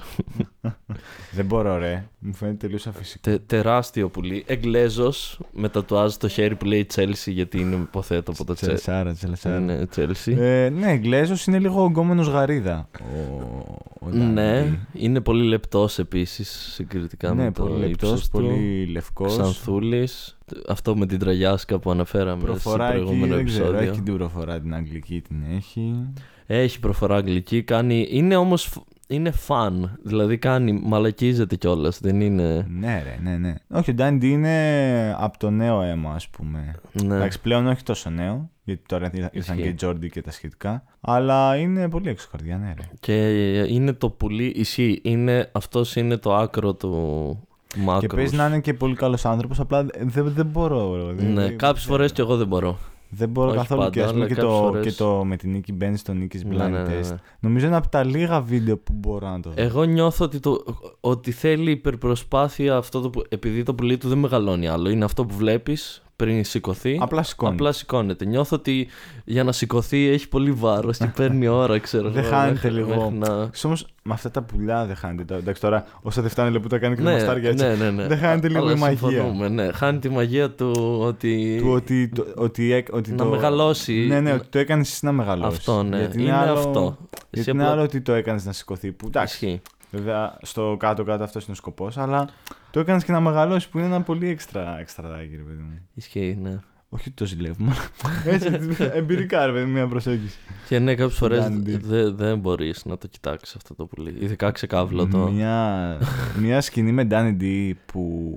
[1.36, 2.10] Δεν μπορώ, ρε.
[2.20, 3.20] Μου φαίνεται τελείως αφυσικό.
[3.22, 4.44] Τε, τεράστιο πουλί.
[4.48, 8.56] Εγγλέζος με τατουάζ στο χέρι που λέει Chelsea γιατί είναι υποθέτω από το Chelsea.
[8.56, 9.60] Τσελεσάρα, τσελεσάρα.
[9.60, 10.38] Ναι, Chelsea.
[10.38, 12.90] Ε, ναι, Εγγλέζος είναι λίγο ογκόμενος γαρίδα.
[13.00, 14.80] Ο, ο ναι, Ντάντι.
[14.94, 18.32] είναι πολύ λεπτός επίσης συγκριτικά ναι, με το πολύ λεπτός, ύψος του.
[18.32, 19.32] πολύ λευκός.
[19.32, 20.38] Ξανθούλης.
[20.68, 23.92] Αυτό με την τραγιάσκα που αναφέραμε Προφορά στο εκεί, προηγούμενο δεν ξέρω, επεισόδιο.
[23.92, 25.96] έχει την προφορά την αγγλική, την έχει.
[26.46, 28.08] Έχει προφορά αγγλική, κάνει...
[28.10, 28.70] είναι όμως
[29.08, 32.00] είναι φαν, δηλαδή κάνει, μαλακίζεται κιόλας.
[32.00, 32.66] δεν είναι...
[32.70, 33.56] Ναι, ρε, ναι, ναι.
[33.70, 36.76] Όχι, ο Ντάντι είναι από το νέο αίμα, ας πούμε.
[37.04, 37.16] Ναι.
[37.16, 39.56] Εντάξει, πλέον όχι τόσο νέο, γιατί τώρα ήρθαν Ισχύει.
[39.62, 40.84] και οι Τζόρντι και τα σχετικά.
[41.02, 42.84] Αλλά είναι πολύ έξω καρδιά, ναι, ρε.
[43.00, 43.14] Και
[43.74, 46.92] είναι το πουλί, ισχύει, είναι, αυτός είναι το άκρο του
[47.78, 48.10] μάκρους.
[48.10, 51.08] Και παίζει να είναι και πολύ καλός άνθρωπος, απλά δεν, δεν μπορώ.
[51.08, 51.14] ρε.
[51.14, 52.78] Δεν- Ναι, δεν- κάποιες φορές κι εγώ δεν μπορώ.
[53.10, 55.26] Δεν μπορώ όχι καθόλου και, ας πάντα, πούμε, αλλά και, κάποιες το, φορές- και το
[55.26, 57.10] με την Νίκη Μπένς στο Νίκης Blind Ναι, ναι, ναι, Test.
[57.10, 57.16] ναι.
[57.40, 59.62] Νομίζω είναι από τα λίγα βίντεο που μπορώ να το δω.
[59.62, 60.64] Εγώ νιώθω ότι, το,
[61.00, 64.90] ότι θέλει υπερπροσπάθεια αυτό το, που- επειδή το πουλί του δεν μεγαλώνει άλλο.
[64.90, 66.98] Είναι αυτό που βλέπεις πριν σηκωθεί.
[67.02, 67.54] Απλά σηκώνει.
[67.54, 68.26] Απλά σηκώνεται.
[68.26, 68.88] Νιώθω ότι
[69.26, 73.10] για να σηκωθεί έχει πολύ βάρος και παίρνει ώρα, ξέρω Δεν εγώ, χάνεται μέχρι- λίγο.
[73.12, 75.24] μέχρι να- Όμως με αυτά τα πουλιά δεν χάνεται.
[75.24, 75.40] τώρα.
[75.40, 77.66] Εντάξει, τώρα όσα δεν φτάνει που τα κάνει και το Ναι, μαστάρια έτσι.
[77.66, 78.08] ναι, ναι, ναι.
[78.08, 79.10] Δεν χάνεται λίγο Αλλά η μαγεία.
[79.10, 79.72] συμφωνούμε, Ναι.
[79.72, 81.58] Χάνει τη μαγεία του ότι.
[81.62, 83.26] Του ότι, το, ότι, έκ- ότι να το...
[83.26, 83.94] μεγαλώσει.
[84.08, 85.58] Ναι, ναι, ότι το έκανες εσύ να μεγαλώσεις.
[85.58, 85.98] Αυτό, ναι.
[85.98, 86.52] Γιατί είναι άλλο...
[86.54, 86.98] αυτό.
[87.10, 88.92] Γιατί Εσύ είναι απλά- άλλο ότι το έκανες να σηκωθεί.
[88.92, 89.62] Που εντάξει, Ισχύει.
[89.92, 92.30] Βέβαια στο κάτω-κάτω αυτός είναι ο σκοπός, αλλά
[92.72, 95.88] το έκανες και να μεγαλώσεις που είναι ένα πολύ έξτρα, έξτρα δάκι, ρε παιδί μου.
[95.94, 96.60] Ισχύει, ναι.
[96.90, 97.72] Όχι ότι το ζηλεύουμε,
[98.04, 98.60] αλλά έτσι
[98.94, 100.38] εμπειρικά, ρε παιδί μου, μια προσέγγιση.
[100.68, 101.80] Και ναι, κάποιες φορές Dandy.
[102.16, 104.16] δεν μπορείς να το κοιτάξεις αυτό το πουλί.
[104.20, 105.18] Ειδικά ξεκάβλωτο.
[105.32, 105.98] Μια,
[106.40, 108.34] μια σκηνή με Danny D που,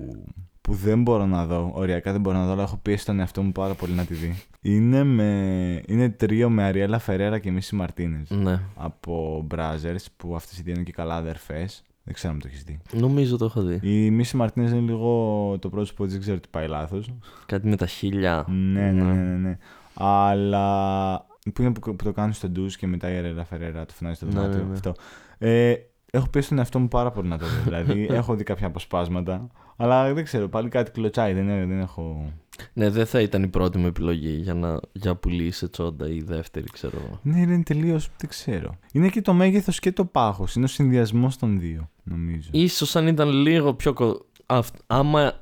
[0.60, 1.70] που δεν μπορώ να δω.
[1.74, 4.14] Οριακά δεν μπορώ να δω, αλλά έχω πιέσει τον εαυτό μου πάρα πολύ να τη
[4.14, 4.42] δει.
[4.62, 8.30] Είναι, με, είναι τρίο με Αριέλα Φερέρα και Μίση Μαρτίνες.
[8.30, 8.60] Ναι.
[8.76, 11.82] Από Brothers που αυτές οι δύο είναι και καλά αδερφές.
[12.02, 12.80] Δεν ξέρω αν το έχεις δει.
[12.92, 13.78] Νομίζω το έχω δει.
[13.82, 17.12] Η Μίση Μαρτίνες είναι λίγο το πρόσωπο τη, δεν ξέρω τι πάει λάθος.
[17.46, 18.44] Κάτι με τα χίλια.
[18.48, 19.58] Ναι, ναι, ναι, ναι, ναι.
[19.94, 21.26] Αλλά.
[21.54, 24.16] που είναι που, που το κάνουν στο ντουζ και μετά η Αριέλα Φερέρα το φωνάζει
[24.16, 24.58] στο Ναι, δωμάτιο.
[24.58, 24.72] ναι, ναι.
[24.72, 24.94] Αυτό.
[25.38, 25.74] Ε,
[26.11, 27.62] έχω πει στον εαυτό μου πάρα πολύ να το δω.
[27.64, 29.46] δηλαδή, έχω δει κάποια αποσπάσματα.
[29.83, 31.33] Αλλά δεν ξέρω, πάλι κάτι κλωτσάει.
[31.33, 32.33] Δεν, είναι- δεν έχω.
[32.72, 36.22] Ναι, δεν θα ήταν η πρώτη μου επιλογή για να για πουλήσει τσόντα ή η
[36.22, 37.18] δεύτερη, ξέρω εγώ.
[37.22, 38.09] Ναι, είναι τελείως.
[38.18, 38.78] Δεν ξέρω.
[38.93, 40.55] Είναι και το μέγεθος και το πάχος.
[40.55, 42.49] Είναι ο συνδυασμός των δύο, νομίζω.
[42.53, 43.93] Ίσως αν ήταν λίγο πιο.
[43.93, 45.33] κο- αυ- Άμα,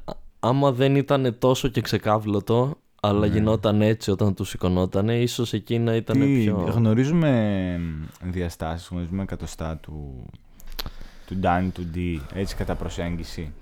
[0.41, 3.27] άμα δεν ήταν τόσο και ξεκάβλωτο, αλλά Ναι.
[3.27, 6.57] γινόταν έτσι όταν τους σηκωνότανε, ίσως εκεί να ήταν Τι, πιο.
[6.75, 7.81] Γνωρίζουμε
[8.23, 10.25] διαστάσεις, γνωρίζουμε εκατοστά του.
[11.27, 11.99] του Ντάνι, του D,
[12.35, 13.53] έτσι κατά προσέγγιση.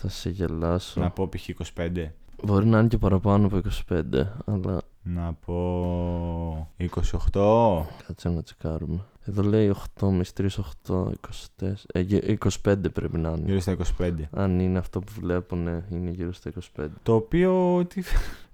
[0.00, 1.00] Θα σε γελάσω.
[1.00, 1.48] Να πω π.χ.
[1.76, 2.06] 25.
[2.44, 4.02] Μπορεί να είναι και παραπάνω από 25,
[4.44, 7.84] αλλά Να πω 28.
[8.06, 9.04] κάτσε να τσεκάρουμε.
[9.24, 10.46] Εδώ λέει 8 μες 3,
[10.86, 11.10] 8,
[11.60, 11.84] 24.
[11.92, 13.42] Ε, γε- 25 πρέπει να είναι.
[13.46, 14.12] Γύρω στα 25.
[14.30, 16.86] Αν είναι αυτό που βλέπω, ναι, είναι γύρω στα 25.
[17.02, 17.86] Το οποίο.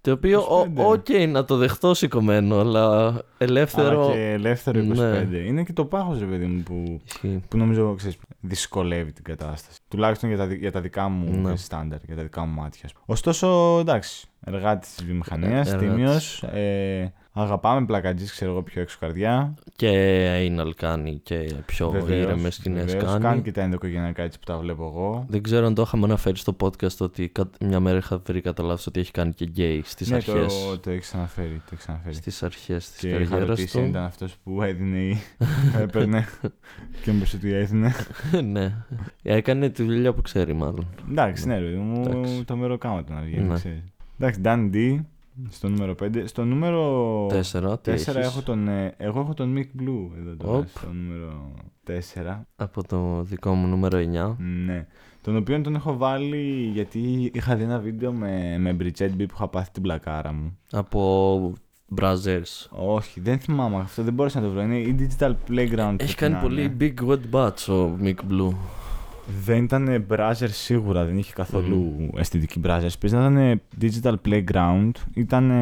[0.01, 0.11] Τι...
[0.11, 0.84] Το οποίο, ο- 25.
[0.92, 4.03] οκ, να το δεχτώ σηκωμένο, αλλά ελεύθερο.
[4.05, 4.84] Αλλά και ελεύθερο 25.
[5.30, 5.36] Ναι.
[5.38, 7.42] Είναι και το πάχος, ρε παιδί μου, που, Ισχύει.
[7.49, 9.78] που νομίζω ξέρεις, δυσκολεύει την κατάσταση.
[9.88, 11.57] Τουλάχιστον για τα, δι- για τα δικά μου Ναι.
[11.57, 12.80] στάνταρ, για τα δικά μου μάτια.
[12.84, 13.05] ας πούμε.
[13.07, 15.89] Ωστόσο, εντάξει, εργάτης της βιομηχανίας, Ε, εργάτης.
[15.95, 16.43] τίμιος.
[16.43, 19.55] Ε, αγαπάμε πλακατζής, ξέρω εγώ, πιο έξω καρδιά.
[19.76, 19.91] Και
[20.59, 23.05] anal κάνει και πιο Βεβαίως, ήρεμες σκηνές βεβαίως.
[23.11, 23.22] κάνει.
[23.24, 25.24] Κάνει και τα ενδοκογενειακά έτσι που τα βλέπω εγώ.
[25.28, 28.62] Δεν ξέρω αν το είχαμε αναφέρει στο podcast ότι κα- μια μέρα είχα βρει κατά
[28.62, 30.64] λάθος ότι έχει κάνει και γκέι στις ναι, αρχές.
[30.70, 31.57] το, το έχει αναφέρει.
[31.64, 32.14] Το έχεις αναφέρει.
[32.14, 33.91] Στις αρχές της Και είχα καριέρας ρωτήσει αν του.
[33.91, 35.18] ήταν αυτός που έδινε ή
[35.82, 36.26] έπαιρνε.
[37.05, 37.93] και μου είπε ότι έδινε.
[38.53, 38.74] ναι.
[39.22, 40.86] Έκανε τη δουλειά που ξέρει, μάλλον.
[41.11, 42.45] Εντάξει, ναι, ρε παιδί μου, Εντάξει.
[42.45, 43.53] το μεροκάματο να βγαίνει.
[44.19, 44.31] Ναι.
[44.31, 44.37] ξέρεις.
[44.39, 45.05] Εντάξει, Dan D
[45.49, 46.23] στο νούμερο 5.
[46.25, 47.79] Στο νούμερο Τέσσερα.
[47.79, 48.69] Τι 4 έχεις; έχω τον.
[48.69, 50.59] ε, Εγώ έχω τον Mick Blue εδώ τώρα.
[50.59, 50.66] Οπ.
[50.69, 51.53] Στο νούμερο
[52.37, 52.41] 4.
[52.57, 54.37] Από το δικό μου νούμερο 9.
[54.39, 54.87] Ναι.
[55.23, 59.35] Τον οποίο τον έχω βάλει γιατί είχα δει ένα βίντεο με, με Bridget B που
[59.35, 60.59] είχα πάθει την πλακάρα μου.
[60.71, 61.53] Από
[62.01, 62.66] Brazzers.
[62.71, 64.62] Όχι, δεν θυμάμαι αυτό, δεν μπορούσα να το βρω.
[64.62, 65.95] Είναι η Digital Playground.
[65.99, 66.77] Έχει πρέπει κάνει να πολύ είναι.
[66.81, 68.51] big wet butts ο Mick Blue.
[69.45, 72.89] Δεν ήταν browser σίγουρα, δεν είχε καθόλου αισθητική browser.
[73.01, 74.91] Παίζει να ήταν digital playground.
[75.14, 75.53] Ήταν.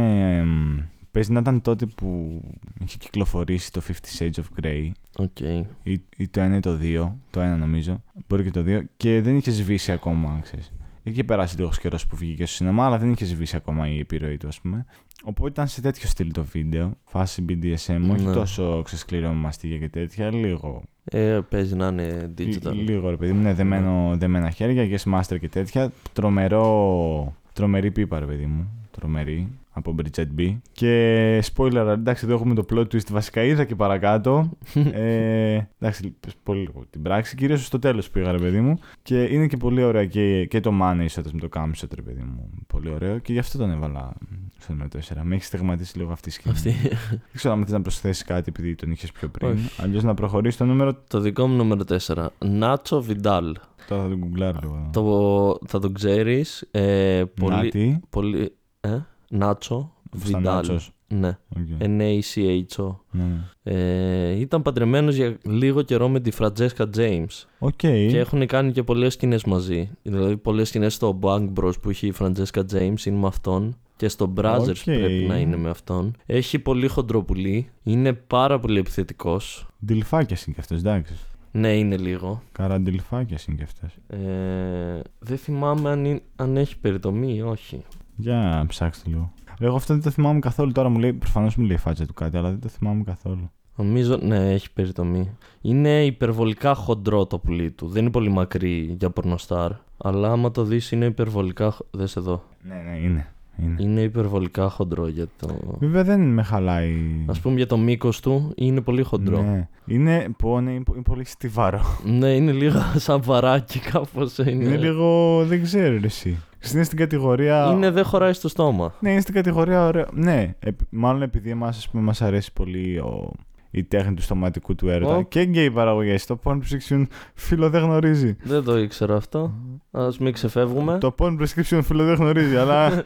[1.11, 2.41] Παίζει να ήταν τότε που
[2.85, 4.91] είχε κυκλοφορήσει το 50 Shades of Grey.
[5.17, 5.41] OK.
[5.83, 7.19] Ή, ή το ένα ή το δύο.
[7.31, 8.03] Το ένα νομίζω.
[8.29, 8.83] Μπορεί και το δύο.
[8.97, 10.73] Και δεν είχες σβήσει ακόμα, ξέρεις.
[11.09, 14.37] Είχε περάσει λίγο καιρός που βγήκε στο σινεμά, αλλά δεν είχε σβήσει ακόμα η επιρροή
[14.37, 14.85] του, ας πούμε.
[15.25, 16.97] Οπότε ήταν σε τέτοιο στυλ το βίντεο.
[17.05, 18.33] Φάση BDSM, όχι Ναι.
[18.33, 20.31] τόσο σκληρό με μαστίγια και τέτοια.
[20.31, 22.73] Λίγο Ε, παίζει να είναι digital.
[22.75, 25.93] Λ- Λίγο ρε παιδί μου, ναι, δεμένο, δεμένα χέρια, yes master και τέτοια.
[26.13, 30.59] Τρομερό, τρομερή πίπα ρε παιδί μου, τρομερή, από Bridget B.
[30.73, 34.51] Και spoiler, εντάξει, εδώ έχουμε το plot twist, βασικά είδα και παρακάτω.
[34.93, 38.79] ε, εντάξει, πες πολύ λίγο την πράξη, κυρίως στο τέλος πήγα ρε παιδί μου.
[39.03, 42.23] Και είναι και πολύ ωραία και, και το money ισότας με το κάμισο ρε παιδί
[42.23, 43.19] μου, πολύ ωραίο.
[43.19, 44.13] Και γι' αυτό τον έβαλα
[44.59, 45.21] στο νούμερο 4.
[45.23, 46.55] Με έχεις στεγματίσει λίγο αυτή η σκηνή.
[46.55, 46.71] Αυτή.
[47.11, 49.51] Δεν ξέρω αν θες να προσθέσεις κάτι επειδή τον είχες πιο πριν.
[49.51, 49.83] Όχι.
[49.83, 50.95] Αλλιώς να προχωρήσει στο νούμερο.
[51.09, 52.27] το δικό μου νούμερο 4.
[52.39, 53.57] Νάτσο Βιντάλ.
[53.89, 54.91] Τώρα θα τον γκουγκλάρω λίγο.
[54.93, 56.69] Το, θα το ξέρεις.
[56.71, 58.01] Ε, πολύ, Νάτι.
[58.11, 58.53] πολύ.
[58.81, 58.99] Ε,
[59.37, 60.43] Nacho Vidal.
[60.55, 60.91] Nacho.
[61.09, 61.39] Ναι.
[61.57, 61.89] OK.
[61.89, 62.97] N-A-C-H-O.
[63.11, 63.41] Ναι, ναι.
[63.63, 67.45] Ε, ήταν παντρεμένος για λίγο καιρό με τη Francesca Jaimes.
[67.59, 67.73] OK.
[67.77, 69.91] Και έχουν κάνει και πολλές σκηνές μαζί.
[70.03, 73.77] Δηλαδή, πολλές σκηνές στο Bang Bros που είχε η Francesca Jaimes είναι με αυτόν.
[73.97, 74.83] Και στο Brazzers OK.
[74.85, 76.17] πρέπει να είναι με αυτόν.
[76.27, 77.69] Έχει πολύ χοντροπουλί.
[77.83, 79.67] Είναι πάρα πολύ επιθετικός.
[79.85, 81.15] Ντυλφάκιας είναι κι αυτός, εντάξει.
[81.53, 82.43] Ναι, είναι λίγο.
[82.53, 83.97] Καραντιλφάκια είναι κι αυτός.
[84.07, 87.83] Ε, δεν θυμάμαι αν, είναι- αν έχει περιτομή ή όχι.
[88.17, 89.33] Για ψάξτε λίγο.
[89.61, 90.73] Εγώ αυτό δεν το θυμάμαι καθόλου.
[90.73, 93.51] Τώρα μου λέει, προφανώς μου λέει η φάτσα του κάτι, αλλά δεν το θυμάμαι καθόλου.
[93.77, 95.31] Νομίζω, ναι, έχει περιτομή.
[95.61, 97.89] Είναι υπερβολικά χοντρό το πουλί του.
[97.89, 99.71] Δεν είναι πολύ μακρύ για πορνοστάρ.
[99.97, 101.71] Αλλά άμα το δεις είναι υπερβολικά.
[101.71, 102.43] χ- Δες εδώ.
[102.69, 103.27] Ναι, ναι, είναι.
[103.63, 103.75] είναι.
[103.79, 105.49] Είναι υπερβολικά χοντρό για το.
[105.79, 106.95] Βέβαια δεν με χαλάει.
[107.27, 109.43] Α πούμε για το μήκος του είναι πολύ χοντρό.
[109.43, 109.69] Ναι, Ναι.
[109.87, 111.81] Είναι, πω, ναι, είναι πο- είναι πολύ στιβαρό.
[112.07, 114.39] είναι λίγο σαν βαράκι κάπως.
[114.39, 115.43] Είναι, Είναι λίγο.
[115.45, 116.37] Δεν ξέρω ρε, εσύ.
[116.75, 117.71] Είναι στην κατηγορία.
[117.73, 118.95] είναι δεν χωράει στο στόμα.
[119.01, 120.07] Ναι, είναι στην κατηγορία ωραίο.
[120.13, 123.33] Ναι, επ- μάλλον επειδή εμάς μας αρέσει πολύ ο...
[123.79, 125.17] η τέχνη του στοματικού του έρωτα.
[125.17, 125.23] Ω.
[125.23, 126.27] Και γκέι παραγωγές.
[126.27, 128.37] Το porn prescription φίλο δεν γνωρίζει.
[128.43, 129.55] Δεν το ήξερα αυτό.
[129.91, 130.99] Α μην ξεφεύγουμε.
[130.99, 132.91] Το porn prescription φίλο δεν γνωρίζει, αλλά.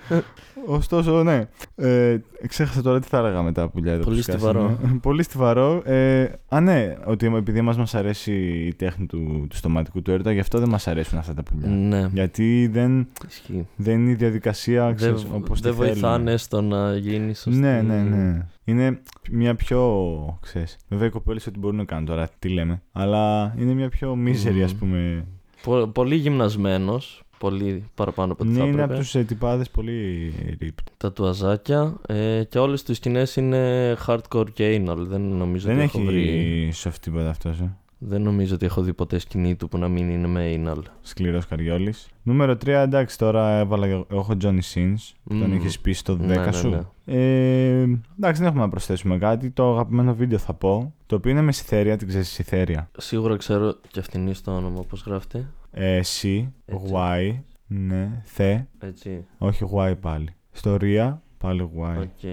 [0.66, 1.48] Ωστόσο, ναι.
[1.74, 2.16] Ε,
[2.46, 3.98] ξέχασα τώρα τι θα έλεγα μετά που πουλιά.
[3.98, 4.78] Πολύ στιβαρό.
[5.02, 5.82] Πολύ στιβαρό.
[5.84, 8.32] Ε, α, ναι, ότι επειδή μας μας αρέσει
[8.66, 11.68] η τέχνη του, του στοματικού του έρωτα, γι' αυτό δεν μας αρέσουν αυτά τα πουλιά.
[11.68, 13.66] Ναι, Γιατί δεν, ισχύει.
[13.76, 16.00] δεν είναι η διαδικασία Δεν, ξέρεις, όπως δεν τη θέλουμε.
[16.00, 17.60] βοηθάνε στο να γίνεις σωστή.
[17.60, 18.46] Ναι, ναι, ναι.
[18.70, 19.00] Είναι
[19.30, 20.38] μια πιο.
[20.42, 22.82] ξέρεις, βέβαια οι κοπέλε ό,τι μπορούν να κάνουν τώρα, τι λέμε.
[22.92, 24.64] Αλλά είναι μια πιο μίζερη, Μμμ.
[24.64, 25.26] α πούμε.
[25.62, 27.22] Πο- πολύ γυμνασμένος.
[27.38, 29.00] Πολύ παραπάνω από ό,τι Ναι, θα είναι έπρεπε.
[29.00, 30.68] από του τυπάδες πολύ rip.
[30.96, 31.94] Τα τουαζάκια.
[32.08, 34.96] Ε, και όλες τις σκηνές είναι hardcore και anal.
[34.98, 36.28] Δεν νομίζω Δεν ότι έχω βρει.
[36.68, 37.60] έχει soft τίποτα αυτός.
[37.60, 37.76] Ε.
[38.02, 40.82] Δεν νομίζω ότι έχω δει ποτέ σκηνή του που να μην είναι με anal.
[41.00, 42.08] Σκληρός καριόλης.
[42.22, 44.94] Νούμερο 3, εντάξει, τώρα έβαλα εγώ έχω Johnny Sins.
[45.24, 45.52] που Τον Μμμ.
[45.64, 46.68] είχε πει στο 10 Ναι, ναι, σου.
[46.68, 46.80] ναι.
[47.04, 47.80] Ε,
[48.18, 49.50] εντάξει, δεν έχουμε να προσθέσουμε κάτι.
[49.50, 50.94] Το αγαπημένο βίντεο θα πω.
[51.06, 52.90] Το οποίο είναι με Cytherea, την ξέρεις Cytherea.
[52.98, 55.46] Σίγουρα ξέρω και αυτήν είναι στο όνομα, πώς γράφεται.
[55.72, 56.48] Ε, C, Έτσι.
[56.92, 57.34] Y,
[57.66, 59.24] ναι, Θε, Έτσι.
[59.38, 60.28] όχι Y πάλι.
[60.54, 62.00] Ιστορία, πάλι Y.
[62.00, 62.28] OK.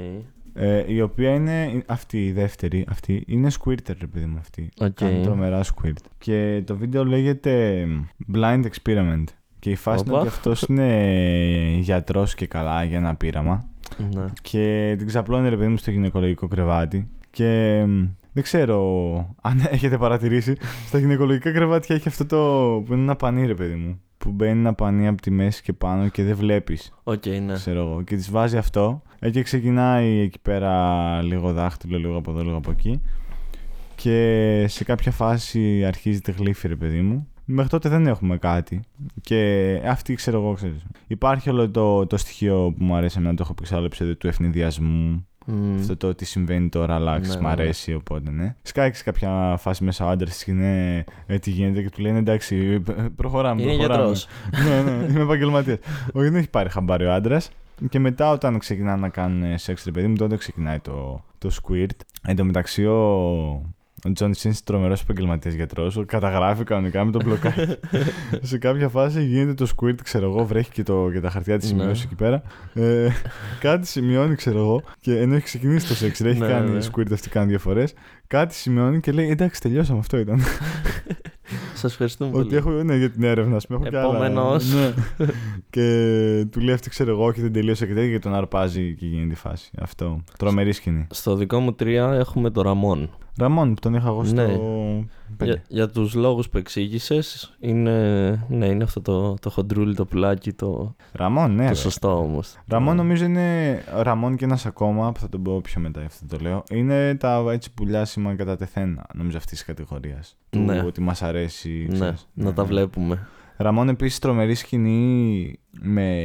[0.59, 4.69] Ε, η οποία είναι αυτή η δεύτερη, αυτή είναι squirter, ρε παιδί μου αυτή.
[4.79, 4.91] Οκ.
[4.93, 6.01] Κάνει τρομερά squirt.
[6.17, 7.83] Και το βίντεο λέγεται
[8.33, 9.23] Blind Experiment.
[9.59, 10.19] Και η φάση είναι Οπα.
[10.19, 13.65] ότι αυτός είναι γιατρός και καλά για ένα πείραμα.
[14.13, 14.25] Ναι.
[14.41, 17.09] Και την ξαπλώνει ρε παιδί μου στο γυναικολογικό κρεβάτι.
[17.29, 18.03] Και μ,
[18.33, 18.79] δεν ξέρω
[19.41, 20.55] αν έχετε παρατηρήσει,
[20.87, 22.37] στα γυναικολογικά κρεβάτια έχει αυτό το
[22.85, 24.01] που είναι ένα πανί ρε παιδί μου.
[24.17, 27.53] Που μπαίνει ένα πανί από τη μέση και πάνω και δεν βλέπεις, Οκ, ναι.
[27.53, 28.01] ξέρω εγώ.
[28.01, 32.57] Και της βάζει αυτό ε, και ξεκινάει εκεί πέρα λίγο δάχτυλο, λίγο από εδώ, λίγο
[32.57, 33.01] από εκεί.
[33.95, 37.27] Και σε κάποια φάση αρχίζει τη γλύφη ρε παιδί μου.
[37.45, 38.81] Μέχρι τότε δεν έχουμε κάτι.
[39.21, 40.85] Και αυτή ξέρω εγώ, ξέρεις.
[41.07, 44.15] Υπάρχει όλο το, το στοιχείο που μου αρέσει εμένα, το έχω πει σε άλλο επεισόδιο
[44.15, 45.27] του ευνηδιασμού.
[45.49, 45.75] Μμ.
[45.79, 47.51] Αυτό το τι συμβαίνει τώρα, αλλάξει, Ναι, μ' ναι, ναι.
[47.51, 48.55] αρέσει, οπότε ναι.
[48.61, 52.17] Σκάει σε κάποια φάση μέσα ο άντρας και είναι ε, τι γίνεται και του λένε
[52.17, 53.61] εντάξει, ε, προχωράμε.
[53.61, 54.03] Είναι προχωράμε.
[54.03, 54.27] γιατρός.
[54.67, 55.77] ναι, ναι, είμαι επαγγελματίας.
[56.13, 57.51] Όχι, δεν έχει πάρει χαμπάρι ο άντρας.
[57.89, 61.95] Και μετά, όταν ξεκινάνε να κάνουν σεξ, ρε παιδί μου, τότε ξεκινάει το, το squirt.
[62.23, 62.95] Εν τω μεταξύ, ο,
[64.03, 67.77] ο Johnny Sins, τρομερός επαγγελματίας γιατρός, καταγράφει κανονικά με το μπλοκάκι.
[68.49, 71.71] σε κάποια φάση γίνεται το squirt, ξέρω εγώ, βρέχει και, το, και τα χαρτιά της
[71.71, 71.79] Ναι.
[71.79, 72.41] σημειώσει εκεί πέρα.
[72.73, 73.09] Ε,
[73.59, 76.85] κάτι σημειώνει, ξέρω εγώ, και ενώ έχει ξεκινήσει το σεξ, ρε, έχει Ναι, κάνει ναι.
[76.91, 77.93] squirt αυτή κάνει δύο φορές.
[78.27, 80.39] Κάτι σημειώνει και λέει: Εντάξει, τελειώσαμε, αυτό ήταν.
[81.77, 82.55] Σας ευχαριστούμε Ότι πολύ.
[82.55, 83.79] έχω ναι, για την έρευνα, ας πούμε.
[83.79, 84.25] Έχω και άλλα.
[84.25, 84.73] Επόμενος.
[84.73, 84.93] Ναι.
[85.69, 89.05] και του λέει αυτή, ξέρω εγώ, όχι δεν τελείωσε και τέτοια και τον αρπάζει και
[89.05, 89.71] γίνεται η φάση.
[89.79, 90.23] Αυτό.
[90.37, 91.07] Τρομερή σκηνή.
[91.09, 93.09] Στο δικό μου τρία έχουμε το Ραμόν.
[93.37, 94.35] Ραμόν που τον είχα εγώ στο.
[94.35, 94.45] Ναι.
[95.37, 95.51] πέντε.
[95.51, 97.91] Για, για τους λόγους που εξήγησες, είναι,
[98.49, 101.63] ναι, είναι αυτό το, το χοντρούλι, το πουλάκι, το, Ραμόν, ναι.
[101.63, 101.75] το ρε.
[101.75, 102.55] σωστό όμως.
[102.67, 103.79] Ραμόν νομίζω είναι.
[104.01, 106.63] Ραμόν και ένας ακόμα που θα τον πω πιο μετά, αυτό το λέω.
[106.71, 110.37] Είναι τα έτσι πουλιάσιμα κατά τεθένα, νομίζω αυτής της κατηγορίας.
[110.57, 110.79] Ναι.
[110.79, 111.85] Του ότι μας αρέσει.
[111.89, 112.27] Ναι, ξέρεις.
[112.33, 112.67] να τα Ναι.
[112.67, 113.27] βλέπουμε.
[113.57, 116.21] Ραμόν επίσης τρομερή σκηνή με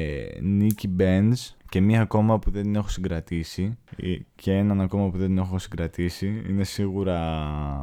[0.60, 1.32] Nikki Benz
[1.72, 5.38] και μία ακόμα που δεν την έχω συγκρατήσει ε, και έναν ακόμα που δεν την
[5.38, 6.42] έχω συγκρατήσει.
[6.48, 7.18] Είναι σίγουρα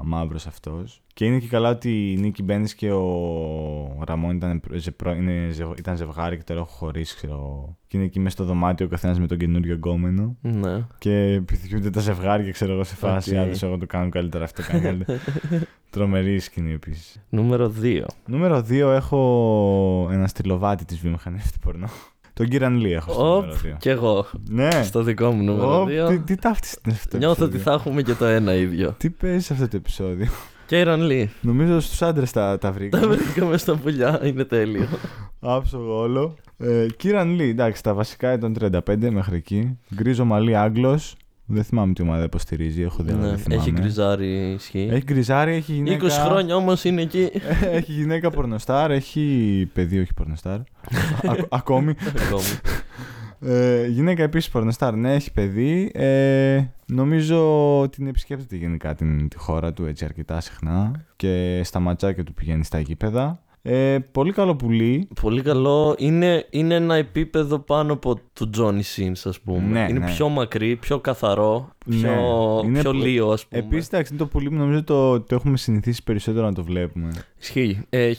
[0.03, 1.01] μαύρος αυτός.
[1.13, 5.49] Και είναι και καλά ότι η Nikki Benz και ο Ραμόν ήταν, ζε- προ- είναι,
[5.51, 7.33] ζε- ήταν ζευγάρι και τώρα έχουν χωρίσει, ξέρω.
[7.33, 7.77] εγώ.
[7.87, 10.35] Και είναι εκεί μέσα στο δωμάτιο ο καθένας με τον καινούριο γκόμενο.
[10.41, 10.85] Ναι.
[10.97, 13.31] Και επιθυμούνται τα ζευγάρια, ξέρω εγώ, σε φάση.
[13.35, 13.37] Οκ.
[13.41, 15.19] Άλλος εγώ το κάνω καλύτερα, αυτό το κάνω καλύτερα.
[15.89, 17.21] Τρομερή σκηνή επίσης.
[17.29, 18.01] Νούμερο 2.
[18.25, 21.87] Νούμερο 2 έχω ένα στυλοβάτη της βιομηχανίας του πορνό.
[22.39, 23.75] Τον Keiran Lee έχω στο Οπ, νούμερο 2.
[23.79, 24.25] κι εγώ.
[24.49, 24.83] Ναι.
[24.83, 26.07] Στο δικό μου νούμερο Οπ, 2.
[26.09, 27.09] τι, τι ταύτιση είναι αυτό.
[27.09, 27.71] το Νιώθω ότι επεισόδιο.
[27.79, 28.95] θα έχουμε και το ένα ίδιο.
[28.97, 30.27] Τι παίζει σε αυτό το επεισόδιο;
[30.65, 31.29] Keiran Lee.
[31.41, 33.07] Νομίζω στους άντρες τα, τα Τα βρήκα.
[33.07, 34.87] βρήκαμε στα πουλιά, είναι τέλειο.
[35.39, 36.35] Άψογο όλο.
[36.57, 39.77] Ε, Keiran Lee, εντάξει, τα βασικά ήταν 35 μέχρι εκεί.
[39.95, 41.15] Γκρίζο μαλλί Άγγλος.
[41.51, 43.61] Δεν θυμάμαι τι ομάδα υποστηρίζει, έχω δει, αλλά Ναι, δεν θυμάμαι.
[43.61, 44.87] Έχει γκριζάρι ισχύει.
[44.91, 46.09] Έχει γκριζάρι, έχει 20 γυναίκα.
[46.09, 47.29] χρόνια όμως είναι εκεί.
[47.77, 50.59] έχει γυναίκα πορνοστάρ, έχει παιδί, όχι πορνοστάρ.
[50.59, 51.93] Α- ακόμη.
[52.27, 52.43] Ακόμη.
[53.41, 55.91] Ε, γυναίκα επίσης πορνοστάρ, ναι, έχει παιδί.
[55.93, 61.79] Ε, νομίζω ότι την επισκέπτεται γενικά την, τη χώρα του έτσι αρκετά συχνά και στα
[61.79, 63.43] ματσάκια του πηγαίνει στα γήπεδα.
[63.71, 65.07] Ε, πολύ καλό πουλί.
[65.21, 65.95] Πολύ καλό.
[65.97, 69.59] Είναι, είναι ένα επίπεδο πάνω από του Johnny Sins, ας πούμε.
[69.59, 70.05] Ναι, είναι ναι.
[70.05, 72.09] πιο μακρύ, πιο καθαρό, πιο,
[72.61, 73.61] Ναι, είναι πιο πο- λίο, ας πούμε.
[73.61, 77.09] Επίσης, εντάξει, είναι το πουλί που νομίζω το, το έχουμε συνηθίσει περισσότερο να το βλέπουμε.
[77.41, 77.79] Ισχύει.
[77.89, 78.11] Ε,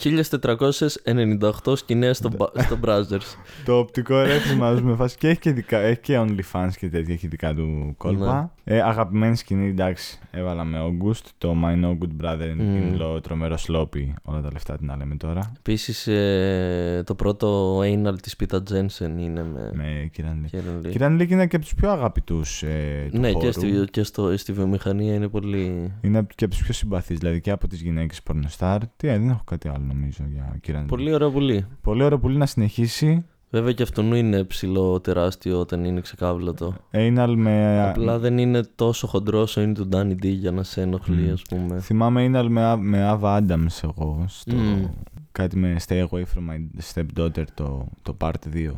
[1.64, 3.36] 1498 σκηνές στο, μπα- στο browsers.
[3.66, 7.26] το οπτικό ρεύμα με φάση και έχει και, δικά, έχει και OnlyFans και τέτοια, έχει
[7.26, 8.52] δικά του κόλπα.
[8.64, 12.96] Ε, αγαπημένη σκηνή, εντάξει, έβαλα με August, το My No Good Brother in Μμ.
[13.02, 15.52] Law, τρομερός σλόπι, όλα τα λεφτά την λέμε τώρα.
[15.58, 19.70] Επίσης, ε, το πρώτο anal της Pita Jensen είναι με.
[19.74, 20.50] Με Κίραν Λί.
[20.52, 20.90] Kieran Lee.
[20.90, 23.44] Κίραν Λί είναι και από τους πιο αγαπητούς ε, του Ναι, χώρου.
[23.61, 25.92] Και, στη, και στο, στη βιομηχανία είναι πολύ.
[26.00, 28.86] Είναι και από τους πιο συμπαθείς, δηλαδή και από τις γυναίκες πορνοστάρ.
[28.96, 30.88] Τι, ε, δεν έχω κάτι άλλο νομίζω για Κίραν Λί.
[30.88, 31.66] Πολύ ωραίο πουλί.
[31.80, 33.24] Πολύ ωραίο πολύ να συνεχίσει.
[33.50, 36.74] Βέβαια και αυτόν είναι ψηλό τεράστιο όταν είναι ξεκάβλωτο.
[36.90, 37.88] Έιναλ με.
[37.88, 41.32] Απλά δεν είναι τόσο χοντρό όσο είναι του Danny D για να σε ενοχλεί, Μμ.
[41.32, 41.80] ας πούμε.
[41.80, 44.24] Θυμάμαι Έιναλ με, με Ava Adams εγώ.
[44.28, 44.54] Στο...
[44.54, 44.84] Μμ.
[45.32, 48.70] Κάτι με Stay Away from my stepdaughter το, το part 2.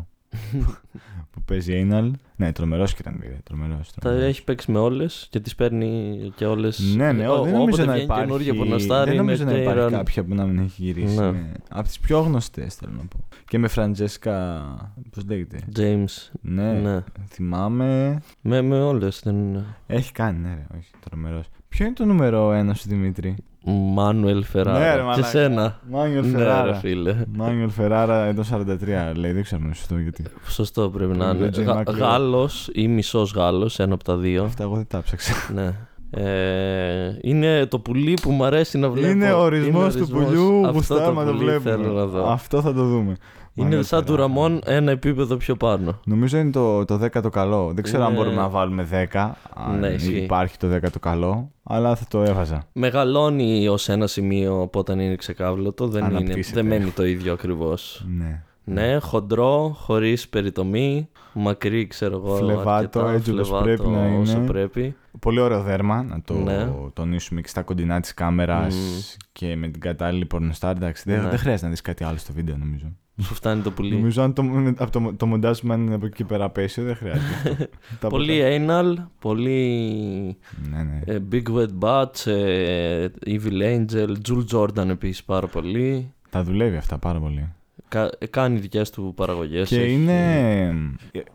[1.30, 2.12] Που παίζει Έιναλ.
[2.36, 3.38] Ναι, τρομερός Κίραν Λί.
[3.42, 4.28] Τρομερός, Τα τρομερός.
[4.28, 6.94] έχει παίξει με όλες και τις παίρνει και όλες.
[6.96, 8.24] Ναι, ναι, δεν νομίζω να υπάρχει.
[8.24, 11.16] καινούργια πορνοστάρ, δεν είναι νομίζω να υπάρχει Kieran- κάποια που να μην έχει γυρίσει.
[11.18, 11.30] Ναι.
[11.30, 11.52] Ναι.
[11.70, 13.18] Από τις πιο γνωστές θέλω να πω.
[13.48, 14.62] Και με Φραντζέσκα.
[15.10, 16.30] Πώς λέγεται; James.
[16.40, 17.04] Ναι, Ναι.
[17.28, 18.20] θυμάμαι.
[18.40, 19.64] Με, με όλες δεν είναι.
[19.86, 21.46] Έχει κάνει, ναι, ρε, όχι, τρομερός.
[21.68, 23.34] Ποιο είναι το νούμερο ένα σου, Δημήτρη;
[23.64, 24.78] Μάνουελ Φεράρα.
[24.78, 25.26] Ναι, ρε, και μαλάκα.
[25.26, 25.78] σένα.
[25.90, 26.74] Μάνιολ Ναι, ρε Φεράρα.
[26.74, 27.14] φίλε.
[27.36, 30.24] Μάνιολ Φεράρα εδώ 43 λέει, δεν ξέρω αν είναι σωστό γιατί.
[30.48, 31.48] Σωστό πρέπει να είναι.
[31.54, 31.94] Reggie Γα- McLeod.
[31.98, 34.44] Γάλλος ή μισός Γάλλος, ένα από τα δύο.
[34.44, 35.32] Αυτά εγώ δεν τα ψάξα.
[35.54, 35.72] ναι.
[36.14, 39.10] Ε, είναι το πουλί που μου αρέσει να βλέπω.
[39.12, 40.24] Είναι ο ορισμός του ορισμός.
[40.24, 42.04] πουλιού, Αυτό γουστάρουμε να το πουλί θέλω να βλέπουμε.
[42.20, 42.30] δω.
[42.30, 43.16] Αυτό θα το δούμε.
[43.54, 44.22] Είναι Μάνιολ σαν του Φεράρα.
[44.26, 46.00] Ραμόν ένα επίπεδο πιο πάνω.
[46.04, 47.70] Νομίζω είναι το, το 10 το καλό.
[47.74, 48.82] Δεν ξέρω αν Είναι- μπορούμε να βάλουμε
[49.12, 49.30] 10.
[49.54, 50.16] Αν Ναι, ισχύει.
[50.22, 51.50] υπάρχει το 10 το καλό.
[51.62, 52.66] Αλλά θα το έβαζα.
[52.72, 55.88] Μεγαλώνει ως ένα σημείο από όταν είναι ξεκάβλωτο.
[55.88, 56.60] Δεν, είναι, Αναπτύσσεται.
[56.60, 58.04] δεν μένει το ίδιο ακριβώς.
[58.18, 58.42] Ναι.
[58.64, 62.34] Ναι, χοντρό, χωρίς περιτομή, μακρύ, ξέρω εγώ.
[62.36, 64.18] Φλεβάτο, αρκετά, έτσι όπως φλεβάτο πρέπει να είναι.
[64.18, 64.96] Όσο πρέπει.
[65.18, 66.68] Πολύ ωραίο δέρμα, να το Ναι.
[66.92, 68.98] τονίσουμε και στα κοντινά της κάμερας Μμμ.
[69.32, 70.76] και με την κατάλληλη πορνοστάρ.
[70.76, 71.28] Εντάξει, δεν, Ναι.
[71.28, 72.86] δεν χρειάζεται να δεις κάτι άλλο στο βίντεο, νομίζω.
[73.22, 73.94] Σου φτάνει το πουλί.
[73.94, 74.42] Νομίζω αν το,
[74.76, 77.50] από το, το μοντάζ μου αν είναι από εκεί πέρα απέσιο, δεν χρειάζεται.
[77.50, 77.66] αυτό.
[78.00, 80.36] Τα Πολύ ποτά- anal, πολύ
[80.70, 81.00] Ναι, ναι.
[81.04, 86.12] ε, Big Wet Butch, ε, Evil Angel, Jules Jordan επίσης πάρα πολύ.
[86.30, 87.52] Τα δουλεύει αυτά πάρα πολύ.
[87.88, 89.68] Κα, ε, κάνει δικές του παραγωγές.
[89.68, 90.74] Και έχει- είναι.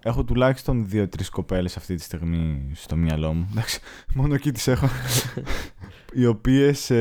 [0.03, 3.47] Έχω τουλάχιστον δύο-τρεις κοπέλες αυτή τη στιγμή στο μυαλό μου.
[3.51, 3.79] Εντάξει,
[4.13, 4.87] μόνο εκεί τις έχω.
[6.13, 6.91] Οι οποίες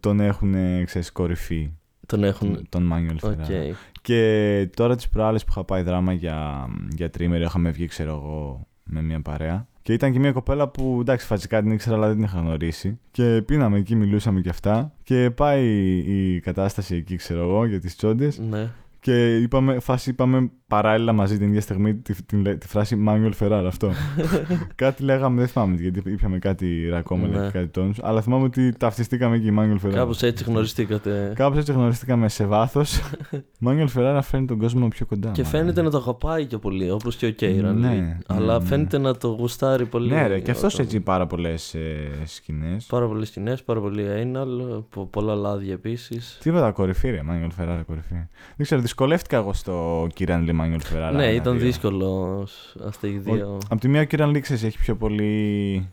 [0.00, 1.70] τον έχουν, ξέρεις, κορυφή.
[2.06, 2.66] Τον έχουν...
[2.68, 3.34] Τον Μάνιουελ Οκ.
[3.44, 3.76] Φεράρα.
[4.02, 8.66] Και τώρα τις προάλλες που είχα πάει Δράμα για, για τριήμερο, είχαμε βγει, ξέρω εγώ,
[8.82, 9.66] με μια παρέα.
[9.82, 12.98] Και ήταν και μια κοπέλα που εντάξει, φατσικά την ήξερα, αλλά δεν την είχα γνωρίσει.
[13.10, 14.92] Και πίναμε εκεί, μιλούσαμε και αυτά.
[15.02, 15.66] Και πάει
[16.06, 18.38] η κατάσταση εκεί, ξέρω εγώ, για τις τσόντες.
[18.38, 18.70] Ναι.
[19.04, 23.68] Και είπαμε, φάση είπαμε παράλληλα μαζί την ίδια στιγμή τη, τη, τη, φράση Μάνιουελ Φεράρα.
[23.68, 23.90] Αυτό.
[24.74, 27.46] κάτι λέγαμε, δεν θυμάμαι γιατί ήπιαμε κάτι ρακόμελα Ναι.
[27.46, 27.98] και κάτι τόνους.
[28.02, 29.98] Αλλά θυμάμαι ότι ταυτιστήκαμε εκεί Μάνιουελ Φεράρα.
[30.00, 31.32] Κάπως έτσι γνωριστήκατε.
[31.36, 33.00] Κάπως έτσι γνωριστήκαμε σε βάθος.
[33.60, 35.30] Μάνιουελ Φεράρα φέρνει τον κόσμο πιο κοντά.
[35.30, 35.58] Και μάλλον.
[35.58, 37.78] φαίνεται να το αγαπάει και πολύ, όπως και ο Κέιραν.
[37.78, 38.00] Ναι, λέει.
[38.00, 38.64] ναι, Αλλά ναι.
[38.64, 40.10] φαίνεται να το γουστάρει πολύ.
[40.12, 42.84] Ναι, ρε, και αυτός όταν- έτσι πάρα πολλές ε, σκηνές.
[42.86, 46.38] Πάρα πολλές σκηνές, πάρα πολύ anal, πο- πολλά λάδια επίσης.
[46.42, 48.14] Τίποτα κορυφή, ρε, Μάνιουελ Φεράρα κορυφή.
[48.56, 51.16] Δεν ξέρω, δυσκολεύτηκα εγώ στο Κίραν Λί Μάνιουελ Φεράρα.
[51.16, 51.66] Ναι, ένα, ήταν δύο.
[51.66, 53.58] δύσκολος αυτοί οι δύο.
[53.68, 55.88] Απ' τη μία ο Κίραν Λί ξέρεις, έχει πιο πολύ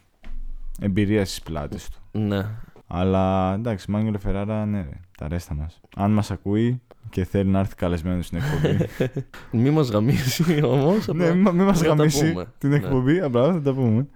[0.81, 2.19] εμπειρία στις πλάτες του.
[2.19, 2.45] Ναι.
[2.87, 5.79] Αλλά εντάξει, Μάνιουελ Φεράρα, ναι, ρε, τα ρέστα μας.
[5.95, 8.85] Αν μας ακούει και θέλει να έρθει καλεσμένος στην εκπομπή.
[9.63, 11.07] Μη μας γαμίσει όμως.
[11.07, 12.75] ναι, μην μη μας γαμίσει την Ναι.
[12.75, 14.07] εκπομπή, απλά θα τα πούμε.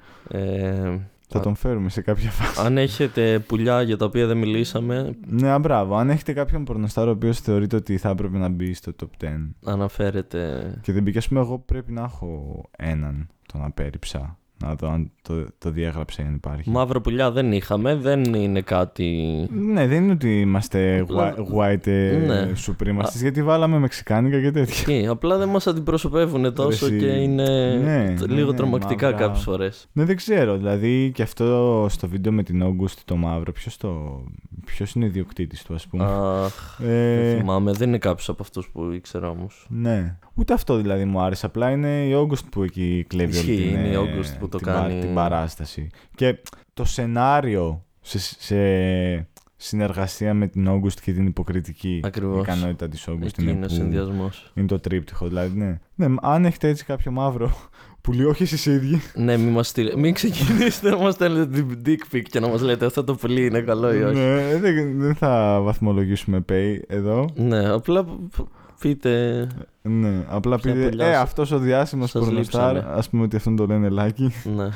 [1.34, 2.66] Ε, Θα τον φέρουμε σε κάποια φάση.
[2.66, 5.96] αν έχετε πουλιά για τα οποία δεν μιλήσαμε, Ναι, α, μπράβο.
[5.96, 9.28] Αν έχετε κάποιον πορνοστάρο ο οποίος θεωρείτε ότι θα έπρεπε να μπει στο top 10
[9.66, 10.74] αναφέρετε.
[10.82, 14.38] και δεν μπήκε, ας πούμε, εγώ πρέπει να έχω έναν τον απέρριψα.
[14.68, 16.70] Να δω αν το, το διέγραψε αν υπάρχει.
[16.70, 19.12] Μαύρα πουλιά δεν είχαμε, δεν είναι κάτι.
[19.52, 22.52] Ναι, δεν είναι ότι είμαστε Απλά- whi- white ε, Ναι.
[22.68, 24.74] supremacists, γιατί βάλαμε μεξικάνικα και τέτοια.
[24.74, 26.98] Ισχύει, απλά δεν μας αντιπροσωπεύουν τόσο εσύ.
[26.98, 29.26] και είναι Ναι, τ- ναι, λίγο ναι, τρομακτικά μαύρα.
[29.26, 29.88] κάποιες φορές.
[29.94, 30.58] Ναι, δεν ξέρω.
[30.58, 34.24] Δηλαδή και αυτό στο βίντεο με την August το μαύρο, ποιος το...
[34.66, 36.04] ποιος είναι ιδιοκτήτης του, ας πούμε.
[36.06, 39.66] Αχ, Ε, δεν θυμάμαι, δεν είναι κάποιος από αυτούς που ήξερα όμως.
[39.70, 40.18] Ναι.
[40.36, 41.46] Ούτε αυτό δηλαδή μου άρεσε.
[41.46, 44.50] Απλά είναι η August που εκεί κλέβει όλη Ισχύει, την, είναι η ε, August που
[44.58, 45.00] το την, πα- κάνει.
[45.00, 45.90] την παράσταση.
[46.16, 46.38] Και
[46.74, 52.42] το σενάριο σε, σε συνεργασία με την August και την υποκριτική Ακριβώς.
[52.44, 54.52] ικανότητα της August Εκεί είναι, είναι ο που- συνδυασμός.
[54.54, 55.28] είναι το τρίπτυχο.
[55.28, 55.80] Δηλαδή, ναι.
[55.96, 56.16] ναι.
[56.22, 57.52] Αν έχετε έτσι κάποιο μαύρο
[58.02, 59.02] που λέει όχι εσείς οι ίδιοι.
[59.16, 59.94] Ναι, μην, μας στείλ...
[60.00, 63.46] μην ξεκινήσετε να μας στέλνετε την dick pic και να μας λέτε αυτό το πουλί
[63.46, 64.20] είναι καλό ή όχι.
[64.20, 67.30] ναι, δεν, δεν θα βαθμολογήσουμε pay εδώ.
[67.36, 68.48] Ναι, απλά π-
[68.88, 69.48] πείτε.
[69.82, 72.96] Ναι, απλά Ποια πείτε, πουλιά ε, σας- αυτός ο διάσημος σας πορνοστάρ, λείψανε.
[72.98, 74.70] ας πούμε ότι αυτόν το λένε Λάκη, Ναι,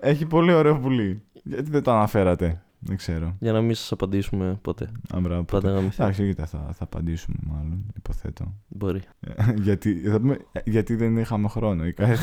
[0.00, 1.22] έχει πολύ ωραίο πουλί.
[1.42, 3.36] Γιατί δεν το αναφέρατε, δεν ξέρω.
[3.38, 4.90] για να μην σας απαντήσουμε ποτέ.
[5.12, 6.02] Άμπρα, Πάντα γαμηθεί.
[6.02, 8.54] Εντάξει, κοίτα, θα, θα απαντήσουμε μάλλον, υποθέτω.
[8.68, 9.00] Μπορεί.
[9.66, 12.18] γιατί, θα πούμε, ε, γιατί δεν είχαμε χρόνο ή κάτι.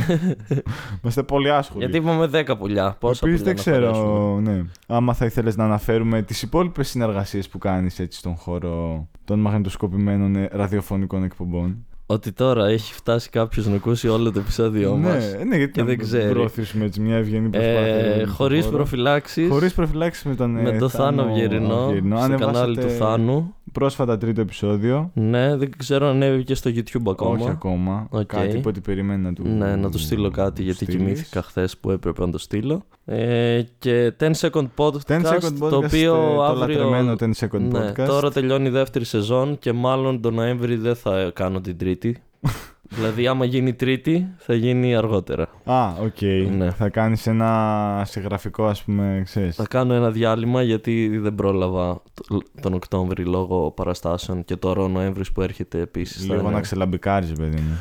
[1.01, 1.83] Είμαστε πολύ άσχολοι.
[1.85, 2.95] Γιατί είπαμε 10 πουλιά.
[2.99, 4.51] Πόσα Επίσης πουλιά δεν να ξέρω, αφαιρέσουμε.
[4.51, 4.63] ναι.
[4.87, 10.35] Άμα θα ήθελες να αναφέρουμε τις υπόλοιπες συνεργασίες που κάνεις έτσι στον χώρο των μαγνητοσκοπημένων
[10.35, 11.85] ε, ραδιοφωνικών εκπομπών.
[12.13, 15.33] Ότι τώρα έχει φτάσει κάποιος να ακούσει όλο το επεισόδιό μας.
[15.37, 16.29] ναι, ναι, γιατί και να δεν ξέρει.
[16.29, 17.81] προωθήσουμε έτσι μια ευγενή προσπάθεια.
[17.83, 18.75] Ε, στον Χωρίς χώρο.
[18.77, 19.49] προφυλάξεις.
[19.49, 21.75] Χωρίς προφυλάξεις με τον Με ε, το Θάνο Αυγερινό.
[21.75, 22.17] Αυγερινό.
[22.17, 23.55] Στο κανάλι Ανεβάσατε του Θάνου.
[23.71, 25.11] Πρόσφατα τρίτο επεισόδιο.
[25.13, 27.35] Ναι, δεν ξέρω αν ανέβηκε στο YouTube ακόμα.
[27.39, 28.07] Όχι ακόμα.
[28.09, 28.25] Οκ.
[28.25, 31.01] Κάτι που ότι περιμένει να του Ναι, να του στείλω κάτι γιατί στείλεις.
[31.01, 32.81] κοιμήθηκα χθες που έπρεπε να το στείλω.
[33.05, 36.83] Ε, και 10 Second Podcast, 10 second podcast, το οποίο ε, το αύριο...
[36.83, 38.05] λατρεμένο 10 second ναι, podcast.
[38.07, 42.17] τώρα τελειώνει η δεύτερη σεζόν και μάλλον τον Νοέμβρη δεν θα κάνω την τρίτη.
[42.95, 45.47] δηλαδή άμα γίνει τρίτη θα γίνει αργότερα.
[45.63, 46.21] Α, οκ.
[46.57, 46.71] Ναι.
[46.71, 49.55] Θα κάνεις ένα συγγραφικό, ας πούμε, ξέρεις.
[49.55, 54.87] Θα κάνω ένα διάλειμμα γιατί δεν πρόλαβα το- τον Οκτώβρη λόγω παραστάσεων και τώρα ο
[54.87, 56.25] Νοέμβρης που έρχεται επίσης.
[56.25, 57.77] θα Λίγο είναι- να ξελαμπικάρεις, παιδί μου.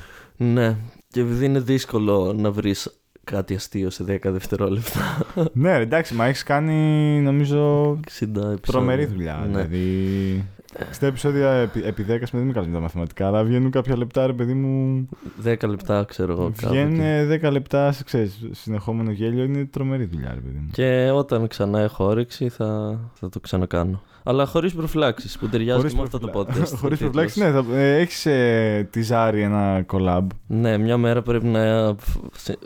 [0.53, 0.77] Ναι,
[1.09, 5.01] και επειδή είναι δύσκολο να βρεις κάτι αστείο σε 10 δευτερόλεπτα.
[5.53, 6.75] ναι, ρε, εντάξει, μα έχεις κάνει
[7.21, 8.59] νομίζω 60 επεισόδια.
[8.61, 9.35] τρομερή δουλειά.
[9.35, 9.47] Ναι.
[9.47, 10.45] Δηλαδή.
[10.91, 14.27] Στα επεισόδια επί, επί 10, δεν είμαι καλή με τα μαθηματικά, αλλά βγαίνουν κάποια λεπτά,
[14.27, 15.09] ρε παιδί μου.
[15.45, 16.53] 10 λεπτά, ξέρω εγώ.
[16.57, 17.47] κάπου Βγαίνουν εκεί.
[17.47, 19.45] 10 λεπτά, σε, ξέρεις, συνεχόμενο γέλιο.
[19.45, 20.69] Είναι τρομερή δουλειά, ρε παιδί μου.
[20.73, 24.03] Και όταν ξανά έχω όρεξη θα, θα το ξανακάνω.
[24.23, 26.73] Αλλά χωρίς προφυλάξεις που ταιριάζει και με αυτό το podcast.
[26.81, 26.99] Χωρίς ο τίτλος.
[26.99, 27.51] προφυλάξεις, ναι.
[27.51, 30.27] Θα, ε, έχεις ε, τη Ζάρη ένα collab.
[30.47, 31.85] Ναι, μια μέρα πρέπει να,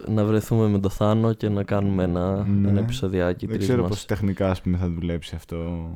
[0.09, 2.69] να βρεθούμε με το Θάνο και να κάνουμε ένα, Ναι.
[2.69, 3.91] ένα επεισοδιάκι Δεν τρεις ξέρω μας.
[3.91, 5.89] πώς τεχνικά ας πούμε, θα δουλέψει αυτό.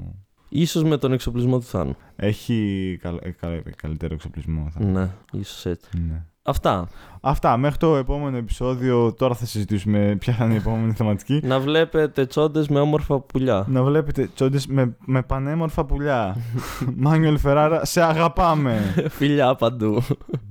[0.48, 1.96] Ίσως με τον εξοπλισμό του Θάνου.
[2.16, 4.68] Έχει καλ, ε, καλ- καλύτερο εξοπλισμό.
[4.70, 4.84] Θα...
[4.84, 5.88] Ναι, ίσως έτσι.
[6.08, 6.24] Ναι.
[6.48, 6.88] Αυτά.
[7.20, 7.56] Αυτά.
[7.56, 9.12] Μέχρι το επόμενο επεισόδιο.
[9.12, 11.40] Τώρα θα συζητήσουμε ποια θα είναι η επόμενη θεματική.
[11.44, 13.64] να βλέπετε τσόντες με όμορφα πουλιά.
[13.68, 16.36] Να βλέπετε τσόντες με, με πανέμορφα πουλιά.
[16.96, 18.94] Μάνιουελ Φεράρα, σε αγαπάμε.
[19.08, 20.02] Φιλιά παντού.